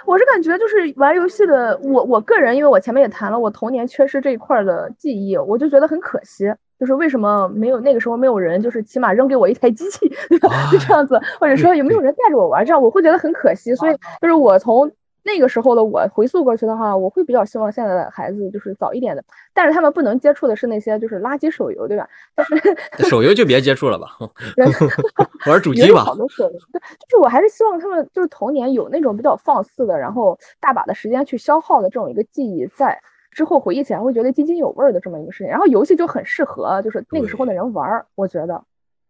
[0.07, 6.55] 我是感觉就是玩游戏的我我个人，因为我前面也谈了，我童年缺失这一块的记忆，我就觉得很可惜。
[6.79, 10.09] 就是为什么没有那个时候没有人，就是起码扔给我一台机器？
[10.71, 13.75] 就这样子，或者说有没有人带着我玩，这样我会觉得很可惜。
[13.75, 14.89] 所以就是我从。
[15.27, 22.09] 那个时候的我回溯过去的话，我会比较希望现在的孩子就是早一点的，但是他们不能接触的是那些就是垃圾手游，对吧？
[22.37, 24.17] 但是手游就别接触了吧，
[25.51, 26.05] 玩主机吧。
[26.05, 32.97] 好多手游，对，就是我还是希望他们就是童年有那种比较放肆的，然后大把的时间去消耗的这种一个记忆，在
[33.33, 35.49] 之后回忆起来会觉得津津有味的这么一个事情。
[35.49, 38.63] 然后游戏就很适合就是那个时候的人玩儿，我觉得。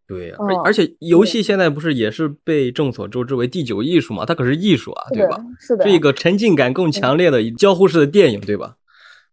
[0.07, 4.25] 对，而而且游戏现在不是也是被众所周知为第九艺术嘛？
[4.25, 5.37] 它可是艺术啊，对吧？
[5.59, 8.75] 是的，是一个沉浸感更强烈的交互式的电影，对吧？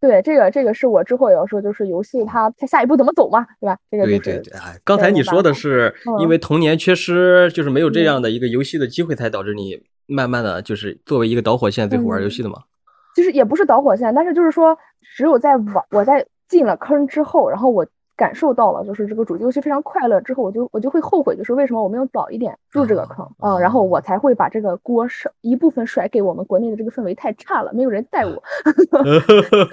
[0.01, 3.79] 对，这个这个是我之后也要说，就是游戏它它下一步怎么走嘛，对吧？
[3.89, 12.57] 这个对对对，哎，刚才你说的是因为童年缺失，就是没有这样的一个游戏的机会，才导致你慢慢的就是作为一个导火线最后玩游戏的嘛？
[13.15, 14.77] 其实也不是导火线，但是就是说，
[15.17, 17.87] 只有在玩我在进了坑之后，然后我。
[18.17, 23.59] 感受到了，就是这个主机游戏非常快乐之后，我就我就会后悔，就是为什么我没有早一点入这个坑啊？
[23.59, 28.43] 然后我才会把这个锅甩一部分甩给我们国内的这个氛围太差了，没有人带我。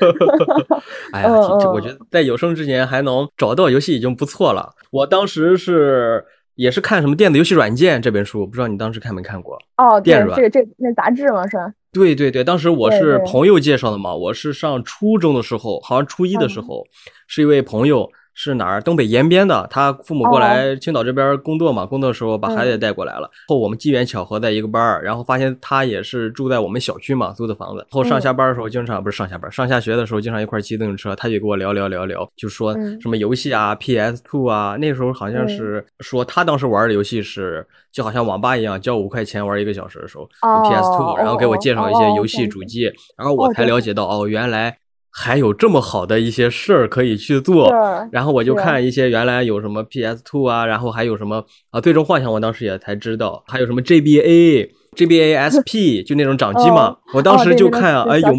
[1.14, 1.32] 哎呀，
[1.72, 4.74] 我觉得在有生之年还能找到游戏已经不错了。
[4.92, 6.26] 我当时是
[6.56, 9.58] 也是看什么电子游戏软件这本书，不知道你当时看没看过？
[9.78, 11.72] 哦，电软，这个这那杂志嘛是吧？
[11.94, 16.86] 对对对，当时我是朋友介绍的嘛，我是上初中的时候，好像初一的时候，
[17.28, 18.10] 是一位朋友。
[18.34, 18.82] 是哪儿？
[18.82, 23.30] 东北延边的，他父母过来青岛这边工作嘛，工作的时候把孩子也带过来了。
[23.48, 27.86] 后我们机缘巧合在一个班儿，然后发现他也是住在我们小区嘛，租的房子。
[27.90, 40.26] 后上下班的时候经常不是上下班，上下学的时候经常一块骑自行车，他就跟我聊聊聊聊，就说什么游戏啊，PS Two 啊，那时候好像是说他当时玩的游戏是就好像网吧一样，交五块钱玩一个小时的时候
[40.64, 42.86] ，PS Two，然后给我介绍一些游戏主机，
[43.18, 44.78] 然后我才了解到哦，原来。
[45.14, 47.70] 还有这么好的一些事儿可以去做，
[48.12, 58.34] 然后我就看一些原来有什么 PS Two 啊，然后还有什么啊，最终幻想我当时也才知道，还有什么 GBA、GBA SP 就那种掌机嘛，我当时就看啊，哎有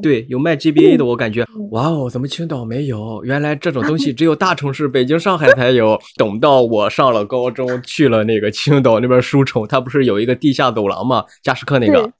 [0.00, 3.22] 对有卖 GBA 的，我感觉哇哦，怎么青岛没有？
[3.24, 5.98] 原来这种东西只有大城市北京、上海才有。
[6.16, 12.10] 等到我上了高中，去了那个青岛那边书城，它不是有一个地下走廊嘛，加时克那个。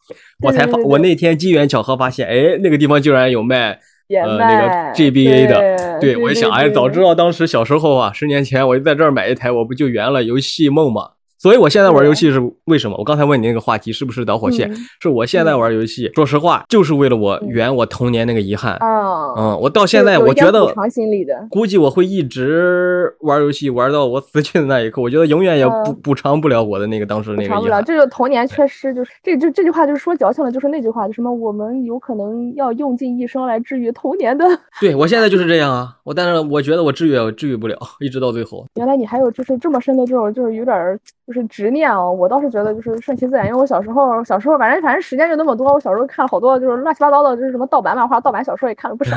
[0.45, 3.71] 我才发，我那天机缘巧合发现，哎，那个地方竟然有卖，
[4.09, 11.11] 呃，那个 GBA 的，对我一想，哎，早知道当时小时候啊，十年前我就在这儿买一台，我不就圆了游戏梦吗？
[11.43, 12.97] 所以我现在玩游戏是为什么？
[12.97, 14.73] 我刚才问你那个话题是不是导火线？
[15.01, 18.79] 是我现在玩游戏，说实话，就是为了我圆我童年那个遗憾。
[19.37, 20.73] 嗯，我到现在我觉得，
[21.51, 25.03] 估计我会一直玩游戏玩到我死去的那一刻。
[25.03, 27.85] 我觉得永远也补补偿不了我的那个当时那个遗憾。
[27.85, 34.45] 这就童年缺失，就是这这这句话就是说矫情了，就是那句话，就什么我们有可能要用尽一生来治愈童年的。
[34.81, 38.65] 对我现在就是这样啊，我但是我觉得我治愈治愈不了，一直到最后。
[38.77, 40.97] 原来你还有就是这么深的这种，就是有点。
[41.33, 49.16] 就是执念哦，我倒是觉得就是顺其自然，因为我小时候小时候反正反正时间就那么多，我小时候看了好多就是乱七八糟的，就是什么盗版漫画、盗版小说也看了不少，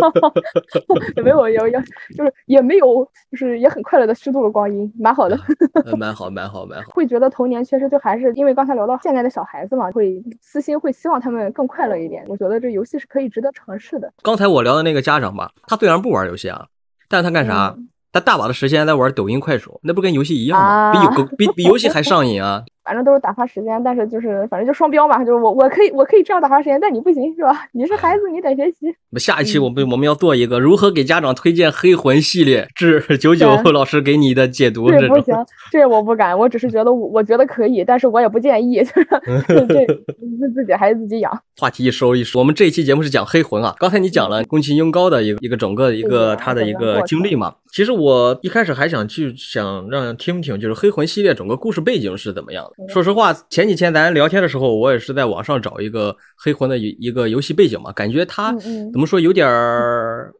[1.16, 1.82] 也没有也也
[2.16, 5.38] 就是也没有就是也很快乐的虚度了光阴，蛮好的，
[5.98, 6.90] 蛮好蛮好蛮好。
[6.94, 12.24] 会觉得童年确实就还是因为刚才聊到现在的小孩子嘛，会私心会希望他们更快乐一点。
[12.28, 14.12] 我觉得这游戏是可以值得尝试的。
[14.22, 16.66] 刚才我聊的那个家长吧，他虽然不玩游戏啊，
[17.08, 17.76] 但是他干啥？
[18.16, 20.90] 他大把的时间在玩抖音、快手，那不跟游戏一样吗？
[20.90, 22.64] 比游比比游戏还上瘾啊！
[22.86, 27.66] 反正都是打发时间，但是就是反正就双标嘛，就是我我可以我可以这样打发时间，但你不行是吧？
[27.72, 28.94] 你是孩子，你得学习。
[29.18, 34.88] 下一期我们我们要做一个如何给家长推荐《黑魂》系列，致九九老师给你的解读。
[34.88, 35.34] 这不行，
[35.72, 41.42] 这我不敢，我只是觉得我我觉得可以，但是我也不建议， 就是 这自己孩子自己养。
[41.58, 43.74] 话题一收一收，我们这一期节目是讲《黑魂》啊。
[43.80, 47.52] 刚才你讲了宫崎英高的一个一个整个一个他的一个经历嘛。
[47.72, 52.75] 其实我一开始还想去想让听听，就是《黑魂》系列整个故事背景是怎么样的。
[52.88, 53.32] 说实话。
[53.48, 58.52] 前几天咱聊天的时候，我也是在网上找一个黑魂的一一个游戏背景嘛，感觉它
[58.92, 59.46] 怎么说有点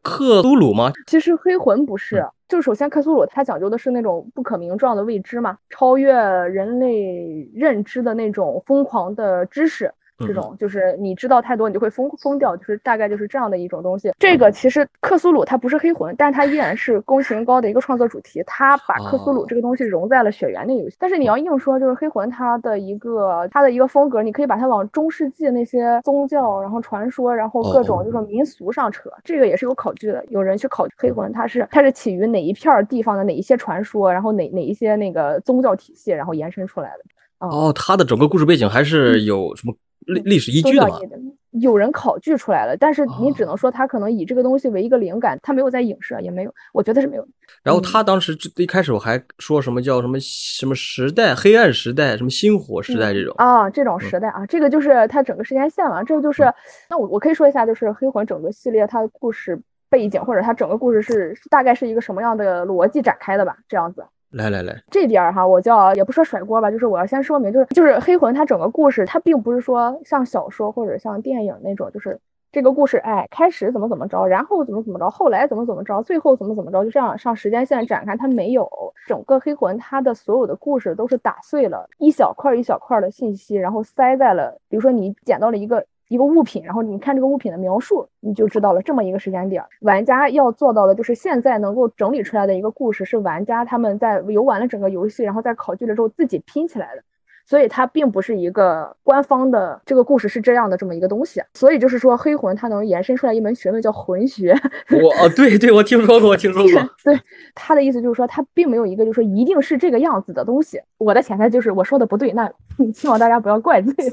[0.03, 0.92] 克苏鲁吗？
[1.07, 9.92] 其实黑魂不是，就首先克苏鲁它讲究的是那种不可名状的未知嘛，超越人类认知的那种疯狂的知识。
[10.18, 14.11] 这种就是你知道太多，你就会疯疯掉，就是大概就是这样的一种东西。
[14.18, 18.42] 这个其实克苏鲁它不是黑魂，但是它依然是宫崎英高的一个创作主题。
[18.46, 20.96] 它把克苏鲁这个东西融在了血缘那个游戏。
[20.98, 29.11] 但是你要硬说，就是黑魂它的一个它的一个风格，你可以把它往中世纪那些宗教，然后传说，然后各种就是民俗上扯。
[29.22, 37.05] 这个也是有考据的，有人去考黑魂，它是它是起于哪一片地方的哪一些传说，然后哪哪一些那个宗教体系，然后延伸出来的。
[37.38, 39.74] 哦，它的整个故事背景还是有什么？
[40.07, 40.87] 历历史依据的
[41.61, 47.27] 有人考据出来了，但是你只能说他可能以这个东西为一个灵感，他没有在影射，也没有，我觉得是没有。
[47.62, 56.05] 然后他当时一开始我还说什么叫什么什么时代黑暗时代，什么星火时代这种啊，这种时代啊，这个就是它整个时间线了。
[56.05, 56.42] 这个就是
[56.90, 64.05] 那我我可以说一下，就是黑魂整个系列它的故事背景或者它整个故事是大概是一个什么样的逻辑展开的吧，这样子。
[64.37, 72.20] 来来来，这边哈，我叫也不说甩锅吧，就是我要先说明，就是就是黑魂它整个故事，它并不是说像小说或者像电影那种，就是
[72.53, 78.68] 这个故事，哎，开始怎么怎么着，然后怎么怎么着，后来怎么怎么着，最后怎么怎么着，就这样上时间线展开，它没有
[79.07, 85.87] 整个黑魂，它的所有的故事都是打碎了一小块一小块的信息，然后塞在了，比如说你捡到了一个。
[86.09, 89.64] 一个物品，然后你看这个物品的描述，你就知道了这么一个时间点。
[89.81, 97.03] 玩家要做到的就是现在能够整理出来的一个故事，是玩家他们在游玩了整个游戏，然后在考据了之后自己拼起来的。
[97.46, 104.52] 所以它并不是一个官方的这个故事是这样的这么一个东西，所以就是说黑魂它能延伸出来一门学问叫魂学。
[104.90, 106.72] 我哦对对，我听说过，我听说过。
[107.04, 107.16] 对
[107.54, 110.80] 他的意思就是说，他并没有一个就是说一定是这个样子的东西。
[110.98, 112.50] 我的潜台就是我说的不对，那
[112.92, 113.94] 希望大家不要怪罪。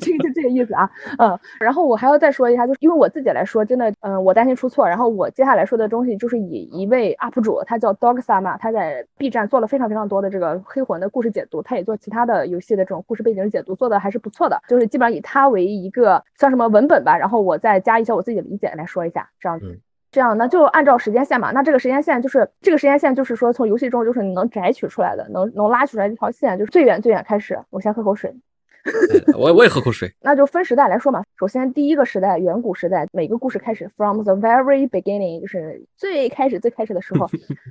[0.00, 1.38] 这个就这个意思啊，嗯。
[1.60, 4.88] 然后我还要再说一下，就是因为我自己来说，真的，嗯，我担心出错。
[4.88, 11.46] 然后我接下来说的东西就是以一位 UP 主，他叫 Dogsama，他在 B 站做了非常非常多的这个黑魂的故事解。
[11.60, 14.62] 他也做其他的游戏的这种故事背景解读，做的还是不错的。
[14.68, 19.80] 就是基本上以他为一个算什么文本吧，然后我再加一些我自己的理解来说一下，这样子。
[20.12, 21.52] 这样那就按照时间线嘛。
[21.52, 27.58] 那这个时间线就是这个时间线，就是说从游戏中就是你能摘取出来的，能能拉取出来这条线，就是最远最远开始。
[27.70, 28.34] 我先喝口水。
[29.36, 30.12] 我我也喝口水。
[30.20, 31.22] 那就分时代来说嘛。
[31.38, 37.28] 首先第一个时代，远古时代，每个故事开始 from the very beginning，就是最开始最开始的时候。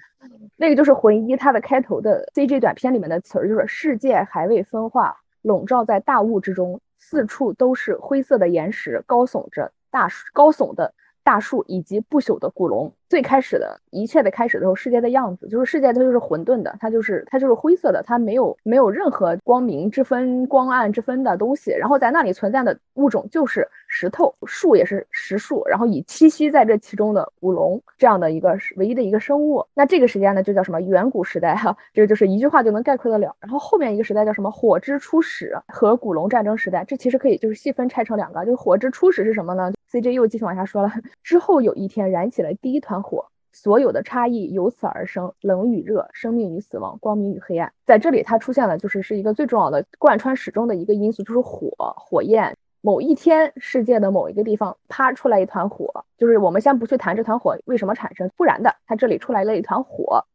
[0.58, 12.92] 那个就是魂一，它的开头的 CG 短片里面的词儿就是世界还未分化，笼罩在大雾之中，四处都是灰色的岩石，高耸着大树，高耸的大树以及不朽的古龙。
[13.10, 21.72] 最开始的一切的开始的时候，世界的样子就是世界，它就是混沌的，它就是它就是灰色的，它没有没有任何光明之分、光暗之分的东西。
[21.72, 29.66] 然后在那里存在的物种就是石头，树也是石树，然后以栖息在这其中的古龙这样的一个唯一的一个生物。
[29.74, 33.36] 那这个时间呢，就叫什么远古时代哈，这个就是一句话就能概括得了。
[33.42, 43.04] 然后后面一个时代叫什么火之初始和古龙战争时代，这其实可以就是细分拆成两个，就是火之初始是什么呢？CJ 又继续往下说了， 之后有一天燃起了第一团。
[43.04, 52.56] 火，所有的差异由此而生，冷与热，生命与死亡，光明与黑暗，在这里它出现了，就是是一个最重要的贯穿始终的一个因素，就是火，火焰。
[52.84, 60.26] 某一天，世界的某一个地方啪出来一团火，就是我们先不去谈这团火为什么产生，突然的，它这里出来了一团火，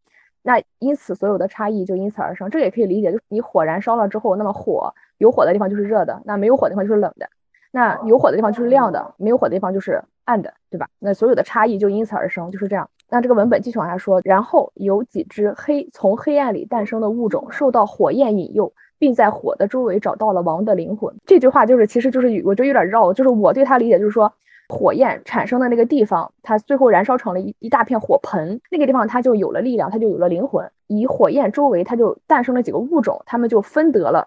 [0.43, 2.49] 那因此所有的差异就因此而生。
[2.51, 7.29] 这也可以理解，就是你火燃烧了之后，那么火有火的地方就是热的，那没有火的地方就是冷的。
[7.73, 10.89] 那有火的地方就是亮的，没有火的地方就是暗的，对吧？
[10.99, 12.89] 那所有的差异就因此而生，就是这样。
[13.09, 21.15] 那这个文本继续往下说，然后有几只黑从黑暗里诞生的物种受到火焰引诱，并在火的周围找到了王的灵魂。
[21.25, 24.33] 这句话就是，其实就是我觉得有点绕，就是我对他理解就是说。
[24.69, 30.69] 火焰产生的那个地方，它最后燃烧成了一一大片火盆，那个地方它就有了力量，它就有了灵魂。
[30.89, 34.27] 以火焰周围，它就诞生了几个物种，它们就分得了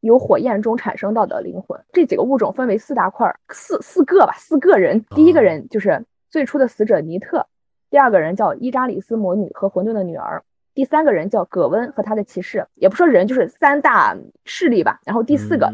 [0.00, 1.80] 由火焰中产生到的灵魂。
[1.92, 5.04] 这几个物种分为四大块，四四个吧，四个人。
[5.14, 7.46] 第一个人就是最初的死者尼特，
[7.90, 10.42] 第二个人叫伊扎里斯魔女和混沌的女儿，
[10.74, 15.00] 第三个人叫葛温和他的骑士，也不说人，就是三大势力吧。
[15.04, 15.72] 然后第四个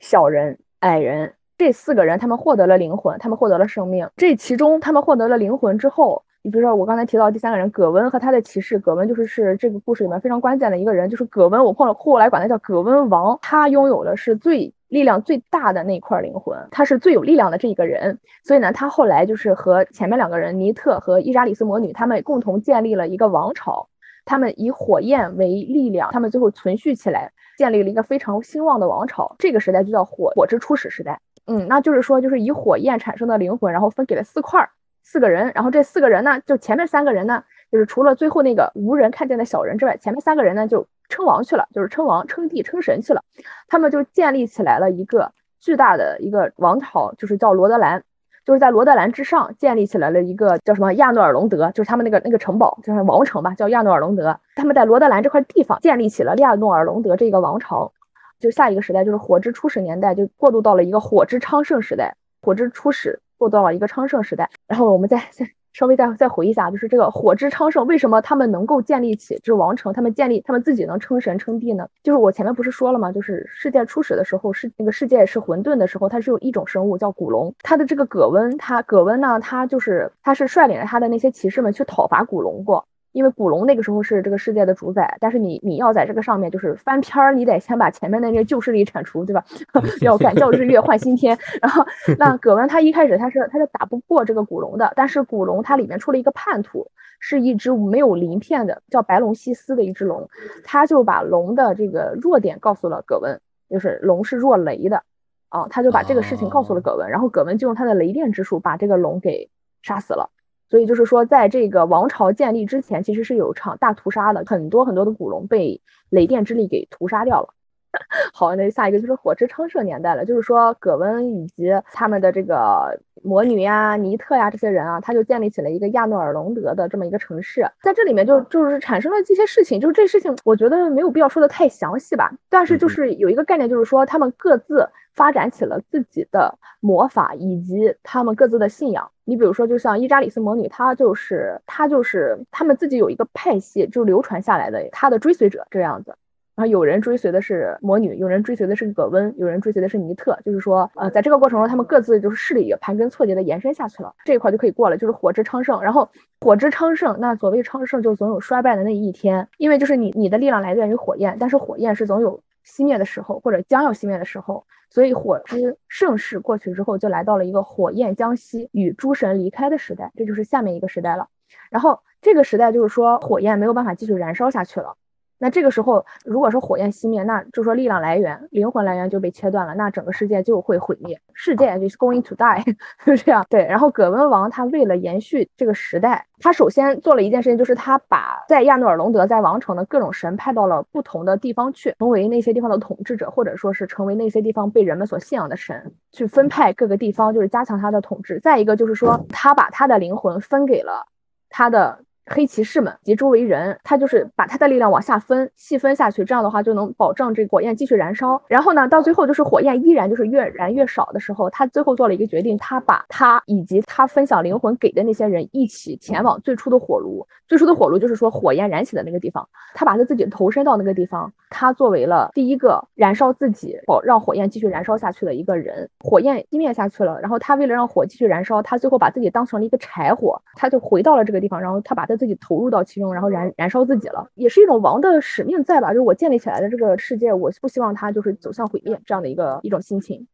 [0.00, 1.34] 小人矮人。
[1.60, 4.08] 这四个人，他们获得了灵魂，他们获得了生命。
[4.16, 13.38] 这其中，他们获得了灵魂之后，你比如说我刚才提到第三个人葛温和他的骑士，葛温就是是这个故事里面非常关键的一个人，就是葛温，我后来后来管他叫葛温王。
[13.42, 18.18] 他拥有的是最力量最大的那块灵魂，他是最有力量的这一个人。
[18.44, 23.88] 所以呢，他后来就是和前面两个人尼特和伊扎里斯魔女，他们共同建立了一个王朝。
[24.24, 29.34] 他们以火焰为力量，他们最后存续起来，建立了一个非常兴旺的王朝。
[29.38, 31.18] 这个时代就叫火火之初始时代。
[31.46, 34.68] 嗯，那就是说，就是以火焰产生的灵魂，然后分给了四块
[35.02, 43.22] 四个人，然后这四个人呢，就前面三个人呢，就是除了最后那个无人看见的小人之外，前面三个人呢就称王去了，就是称王、称帝、称神去了。
[43.68, 48.02] 他们就建立起来了一个巨大的一个王朝，就是叫罗德兰，
[48.44, 54.38] 就是在罗德兰之上建立起来了一个叫什么亚诺尔隆德，就是他们那个那个城堡，就是王城吧，叫亚诺尔隆德。
[54.56, 57.92] 他们在罗德兰这块地方建立起了亚诺尔隆德这个王朝。
[58.38, 62.14] 就下一个时代就是火之初始年代，就过渡到了一个火之昌盛时代。
[62.40, 64.50] 火之初始过到了一个昌盛时代。
[64.66, 69.92] 然后我们再再稍微再再回忆一下，就是这个火之昌盛，为什么他们能够建立起这王城？
[69.92, 71.88] 他们建立他们自己能称神称帝呢？
[72.02, 73.12] 就是我前面不是说了吗？
[73.12, 77.54] 就是世界初始的时候，是那个世界是混沌的时候，它是有一种生物叫古龙。
[77.62, 82.84] 它的这个葛温，他葛温呢，他就是他是率领着他的那些骑士们去讨伐古龙过。
[83.12, 89.44] 因为古龙那个时候是这个世界的主宰，但是你你要在这个上面就是翻篇儿，你得先把前面的那个旧势力铲除，对吧？
[90.02, 91.36] 要改教日月换新天。
[91.60, 91.84] 然后
[92.18, 100.28] 那葛温他一开始他是他是打不过这个古龙的，但是古龙它里面出了一个叛徒，是一只没有鳞片的叫白龙西斯的一只龙，
[100.62, 105.02] 他就把龙的这个弱点告诉了葛温，就是龙是弱雷的，
[105.48, 109.50] 啊，他就把这个事情告诉了葛温，然后葛温就用他的雷电之术把这个龙给
[109.82, 110.30] 杀死了。
[110.70, 117.54] 所以就是说，在这个王朝建立之前，其实是有场大屠杀的，很多很多的古龙被雷电之力给屠杀掉了。
[118.32, 134.88] 好，那下一个就是火之昌盛年代了，就是说葛温以及他们的这个魔女呀、尼特呀这些人啊，他就建立起了一个亚诺尔隆德的这么一个城市，在这里面就就是产生了这些事情，就是这事情我觉得没有必要说的太详细吧，但是就是有一个概念，就是说他们各自。
[135.14, 139.10] 发展起了自己的魔法以及他们各自的信仰。
[139.24, 146.14] 你比如说，就像伊扎里斯魔女，她就是她就是他们自己有一个派系，就流传下来的，她的追随者这样子。
[146.58, 150.36] 然后有人追随的是魔女，有人追随的是葛温，有人追随的是尼特。
[150.44, 154.12] 就是说，呃，在这个过程中，他们各自就是势力也盘根错节的延伸下去了。
[154.24, 155.80] 这一块就可以过了，就是火之昌盛。
[155.80, 162.40] 然后火之昌盛，那所谓昌盛，就总有衰败的那一天，因为就是你你的力量来源于火焰，但是火焰是总有。
[162.66, 171.28] 熄灭的时候，或者将要熄灭的时候，所以火之盛世过去之后，就来到了一个火焰将熄与诸神离开的时代，这就是下面一个时代了。
[171.70, 174.96] 然后这个时代就是说，火焰没有办法继续燃烧下去了。
[175.38, 182.62] 那这个时候，如果说火焰熄灭，那就说力量来源、灵魂来源就被切断了，那整个世界就会毁灭，世界就是 going to die，
[183.06, 183.46] 就这样。
[183.48, 198.40] 对，然后葛温王他为了延续这个时代，他首先做了一件事情，就是他把在亚诺尔隆德在王城的各种神派到了不同的地方去，成为那些地方的统治者，或者说是成为那些地方被人们所信仰的神，去分派各个地方，就是加强他的统治。
[198.40, 201.06] 再一个就是说，他把他的灵魂分给了
[201.48, 202.00] 他的。
[202.30, 208.40] 黑骑士们及周围人，他就是把他的力量往下分，细分下去，这样的话就能保证这火焰继续燃烧。
[208.48, 217.26] 然后呢，到最后就是火焰依然就是越燃越少的时候，他最后做了一个决定，他把他以及他分享灵魂给的那些人一起前往最初的火炉。
[217.46, 225.88] 最初的火炉就是说火焰燃起的那个地方，他把他自己投身到那个地方，他作为了第一个燃烧自己，保让火焰继续燃烧下去的一个人。
[226.00, 235.88] 火焰熄灭下去了，然后他为了让火继续燃烧，他最后把自己当成了一个柴火，他就回到了这个地方，然后他把他自己投入到其中，然后燃燃烧自己了，也是一种王的使命在吧？
[235.88, 240.26] 就是我建立起来的这个世界，我不希望它就是走向毁灭这样的一个一种心情。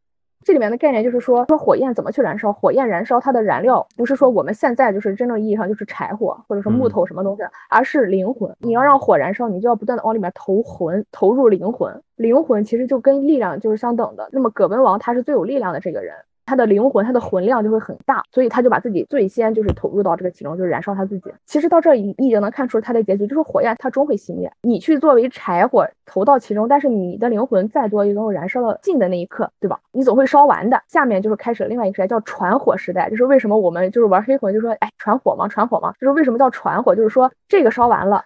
[0.43, 2.53] 这里面的概念就是说，说火焰怎么去燃烧？
[2.53, 8.55] 火焰燃烧它的燃料不是说我们现在就是真正意义上就是柴火或者说木头什么东西，而是灵魂。
[8.59, 11.99] 你要让火燃烧，你就要不断的往里面投魂，投入灵魂。
[12.15, 14.29] 灵魂其实就跟力量就是相等的。
[14.31, 16.13] 那么葛文王他是最有力量的这个人，
[16.45, 21.33] 他的灵魂，他的魂量就会很大，所以他就把自己最先就是投入到这个其中，就是燃烧他自己。
[21.45, 29.79] 其实到这你已经能看出他的结局，就是火焰它终会熄灭，你去作为柴火投到其中，但是你的灵魂再多也能燃烧到尽的那一刻，对吧？
[29.91, 30.81] 你总会烧完的。
[30.87, 38.23] 下面就是开始另外一个时代，叫传火时代，就是为什么我们就是玩黑魂就说，哎，传火嘛，传火嘛，就是为什么叫传火，就是说这个烧完了。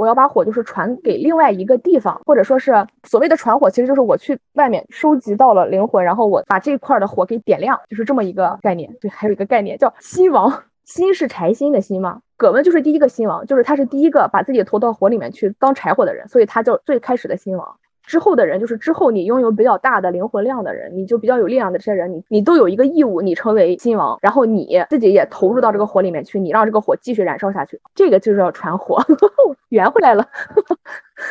[0.00, 2.72] 我要把火就是传给另外一个地方，或者说是
[3.04, 8.90] 所谓的传火，其实就是我去外面收集到了灵魂，然后我把这块的火给点亮，就是这么一个概念。
[8.98, 10.50] 对，还有一个概念叫心王，
[10.86, 12.18] 心是柴心的心嘛。
[12.38, 17.76] 葛温就是第一个心王，就是他是第一个把自己投到火里面去当柴火的人，所以他叫最开始的心王。
[18.10, 29.00] 之后的人就是之后你拥有比较大的灵魂量的人，你就比较有力量的这些人，你你都有一个义务，你成为新王，然后你自己也投入到这个火里面去，你让这个火继续燃烧下去，这个就是要传火，
[29.70, 30.26] 圆回来了。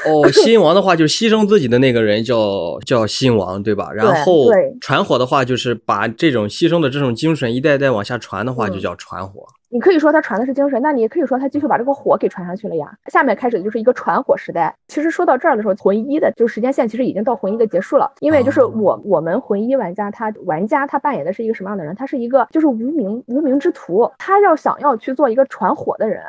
[0.05, 3.91] 哦，新王的话就是牺牲自己的那个人叫叫新王，对吧？
[3.91, 4.45] 然后
[4.79, 9.45] 传火的话就是把这种牺牲的这种精神一代代往下传的话就叫传火。
[9.71, 12.91] 你可以说他传的是精神，那你也可以说他继续把这个火给传上去了呀。
[13.05, 14.75] 下面开始的就是一个传火时代。
[14.87, 21.93] 其实说到这儿的时候，魂一的就时间线其实已经到魂一的结束了，因为就是我我们魂一玩家他玩家他扮演的是一个什么样的人？
[21.95, 26.23] 他是一个就是无名无名之徒，他要想要去做一个传火的人，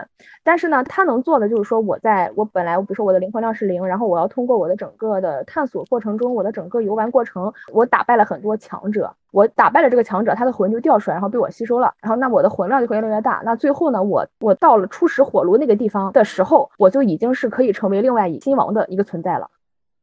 [0.45, 9.15] 但是呢，他能做的就是说我在我本来比如说我的灵魂量是零，然后我要通过我的整个的探索过程中，我的整个游玩过程，我打败了很多强者。
[9.33, 13.43] 我打败了这个强者，他的魂就掉出来，然后被我吸收了，然后那我的魂量就会越来越大。
[13.45, 19.49] 那最后呢，我我到了初始火炉那个地方的时候，我就已经是可以成为另外一新王的一个存在了。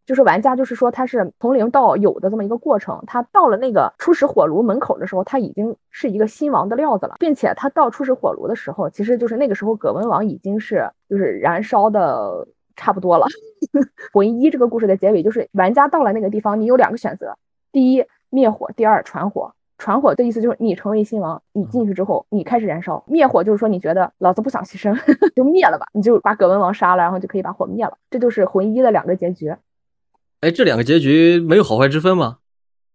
[0.05, 3.03] 就是玩家，就是说他是从零到有的这么一个过程。
[3.05, 12.47] 他到了那个初始火炉门口的时候，他已经是一个新王的料子了，并且他到初始火炉的时候，其实就是那个时候葛温王已经是就是燃烧的
[12.77, 13.27] 差不多了。
[14.13, 17.37] 魂一这个故事的结尾就是玩家到了那个地方，你有两个选择，
[17.73, 18.05] 第一。
[18.29, 19.53] 灭火，第二传火。
[19.77, 23.03] 传火的意思就是你成为新王，你进去之后，你开始燃烧。
[23.07, 24.97] 灭火就是说你觉得老子不想牺牲，
[25.35, 27.95] 就灭了吧，你就把葛文王杀了，然后就可以把火灭了。
[28.09, 29.55] 这就是魂一的两个结局。
[30.41, 32.39] 哎，这两个结局没有好坏之分吗？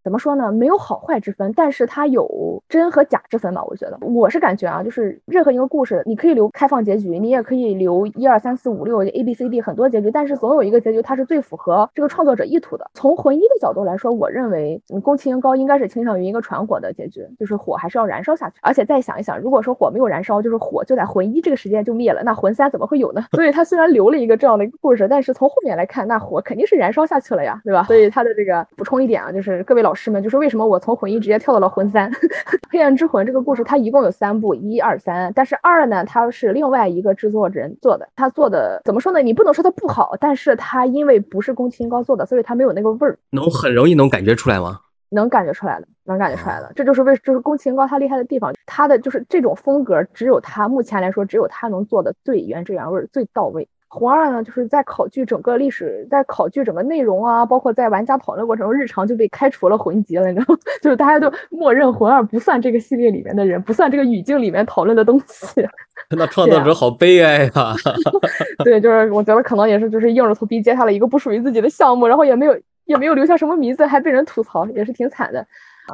[0.03, 0.50] 怎么说呢？
[0.50, 3.62] 没有好坏之分，但是它有真和假之分吧？
[3.64, 12.90] 我觉得，我是感觉啊，就是任何一个故事，你可以留开放结局，你也可以留一二三四五六 A B C D 很多结局，但是总有一个结局它是最符合这个创作者意图的。
[12.94, 18.57] 从魂一的角度来说，我认为宫崎英高应该是倾向于一个传火的结局，就是火还是要燃烧下去。
[18.62, 23.24] 而且再想一想，如果说火没有燃烧，就是火就在魂一这个时间就灭了，那魂三怎么会有呢？
[23.32, 27.84] 所以他虽然留了一个这样的一个故事，但是从后面来看，那火肯定是燃烧下去了呀，对吧？
[27.84, 32.11] 所以他的这个补充一点啊，就是各位老师们，就是为什么我从魂一直接跳到了魂三，
[32.70, 39.20] 黑暗之魂这个故事它一共有三部，一二三，但是二呢，它是另外一个制作人做的，他做的怎么说呢？
[39.20, 43.18] 你不能说它不好，但是它因为不是宫崎英高做的，所以它没有那个味儿。
[43.30, 44.80] 能很容易能感觉出来吗？
[45.11, 53.68] 能感觉出来的，能感觉出来的，这就是为就是宫崎英高他厉害的地方，他的就是这种风格，只有他目前来说，只有他能做的最原汁原味、最到位。
[53.95, 60.61] 魂二呢，就是在考据整个历史，在考据整个内容啊，包括在玩家讨论过程中，日常就被开除了魂级了，你知道吗？
[60.80, 65.68] 就是大家都默认魂二不算这个系列里面的人，不算这个语境里面讨论的东西。
[66.16, 67.74] 那创作者好悲哀呀！
[68.64, 75.47] 对，就是我觉得可能也是，就是硬着头皮接下了一个不属于自己的项目，然后也没有也没有留下什么名字，还被人吐槽，也是挺惨的。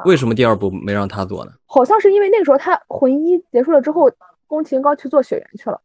[0.05, 1.51] 为什么第二部没让他做呢？
[1.67, 4.09] 好像是因为那个时候他魂一结束了之后，
[4.47, 5.81] 宫崎英高去做雪原去了。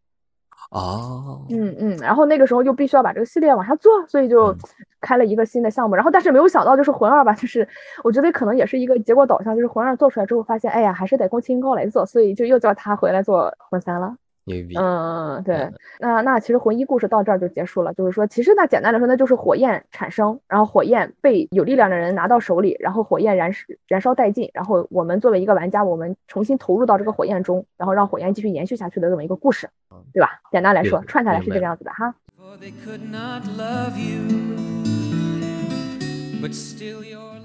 [0.71, 4.55] 哦，嗯嗯，然后那个时候就必须要把这个系列往下做，所以就
[5.01, 5.95] 开了一个新的项目。
[5.95, 7.67] 然后但是没有想到，就是魂二吧，就是
[8.03, 14.15] 我觉得可能也是一个结果导向，就是魂二做出来之后发现，哎呀，还是得宫崎英高来做，所以就又叫他回来做魂三了。
[14.45, 14.75] 牛逼！
[14.75, 17.93] 嗯嗯对，那那其实魂一故事到这儿就结束了。
[17.93, 29.69] 就是说，其实那简单来说，那就是火焰产生，然后火焰被有力量的人拿到手里，然后火焰燃烧燃烧殆尽，然后我们作为一个玩家，我们重新投入到这个火焰中，然后让火焰继续延续下去的这么一个故事，
[30.13, 30.41] 对吧？
[30.51, 32.13] 简单来说，串下来是这个样子的哈。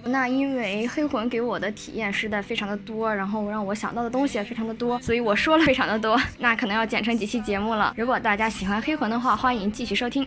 [0.08, 7.94] 那因为黑魂给我的体验实在非常的多，然后让我想到的东西也非常的多，所以我说了非常的多，那可能要剪成几期节目了。
[7.96, 10.26] 如果大家喜欢黑魂的话，欢迎继续收听。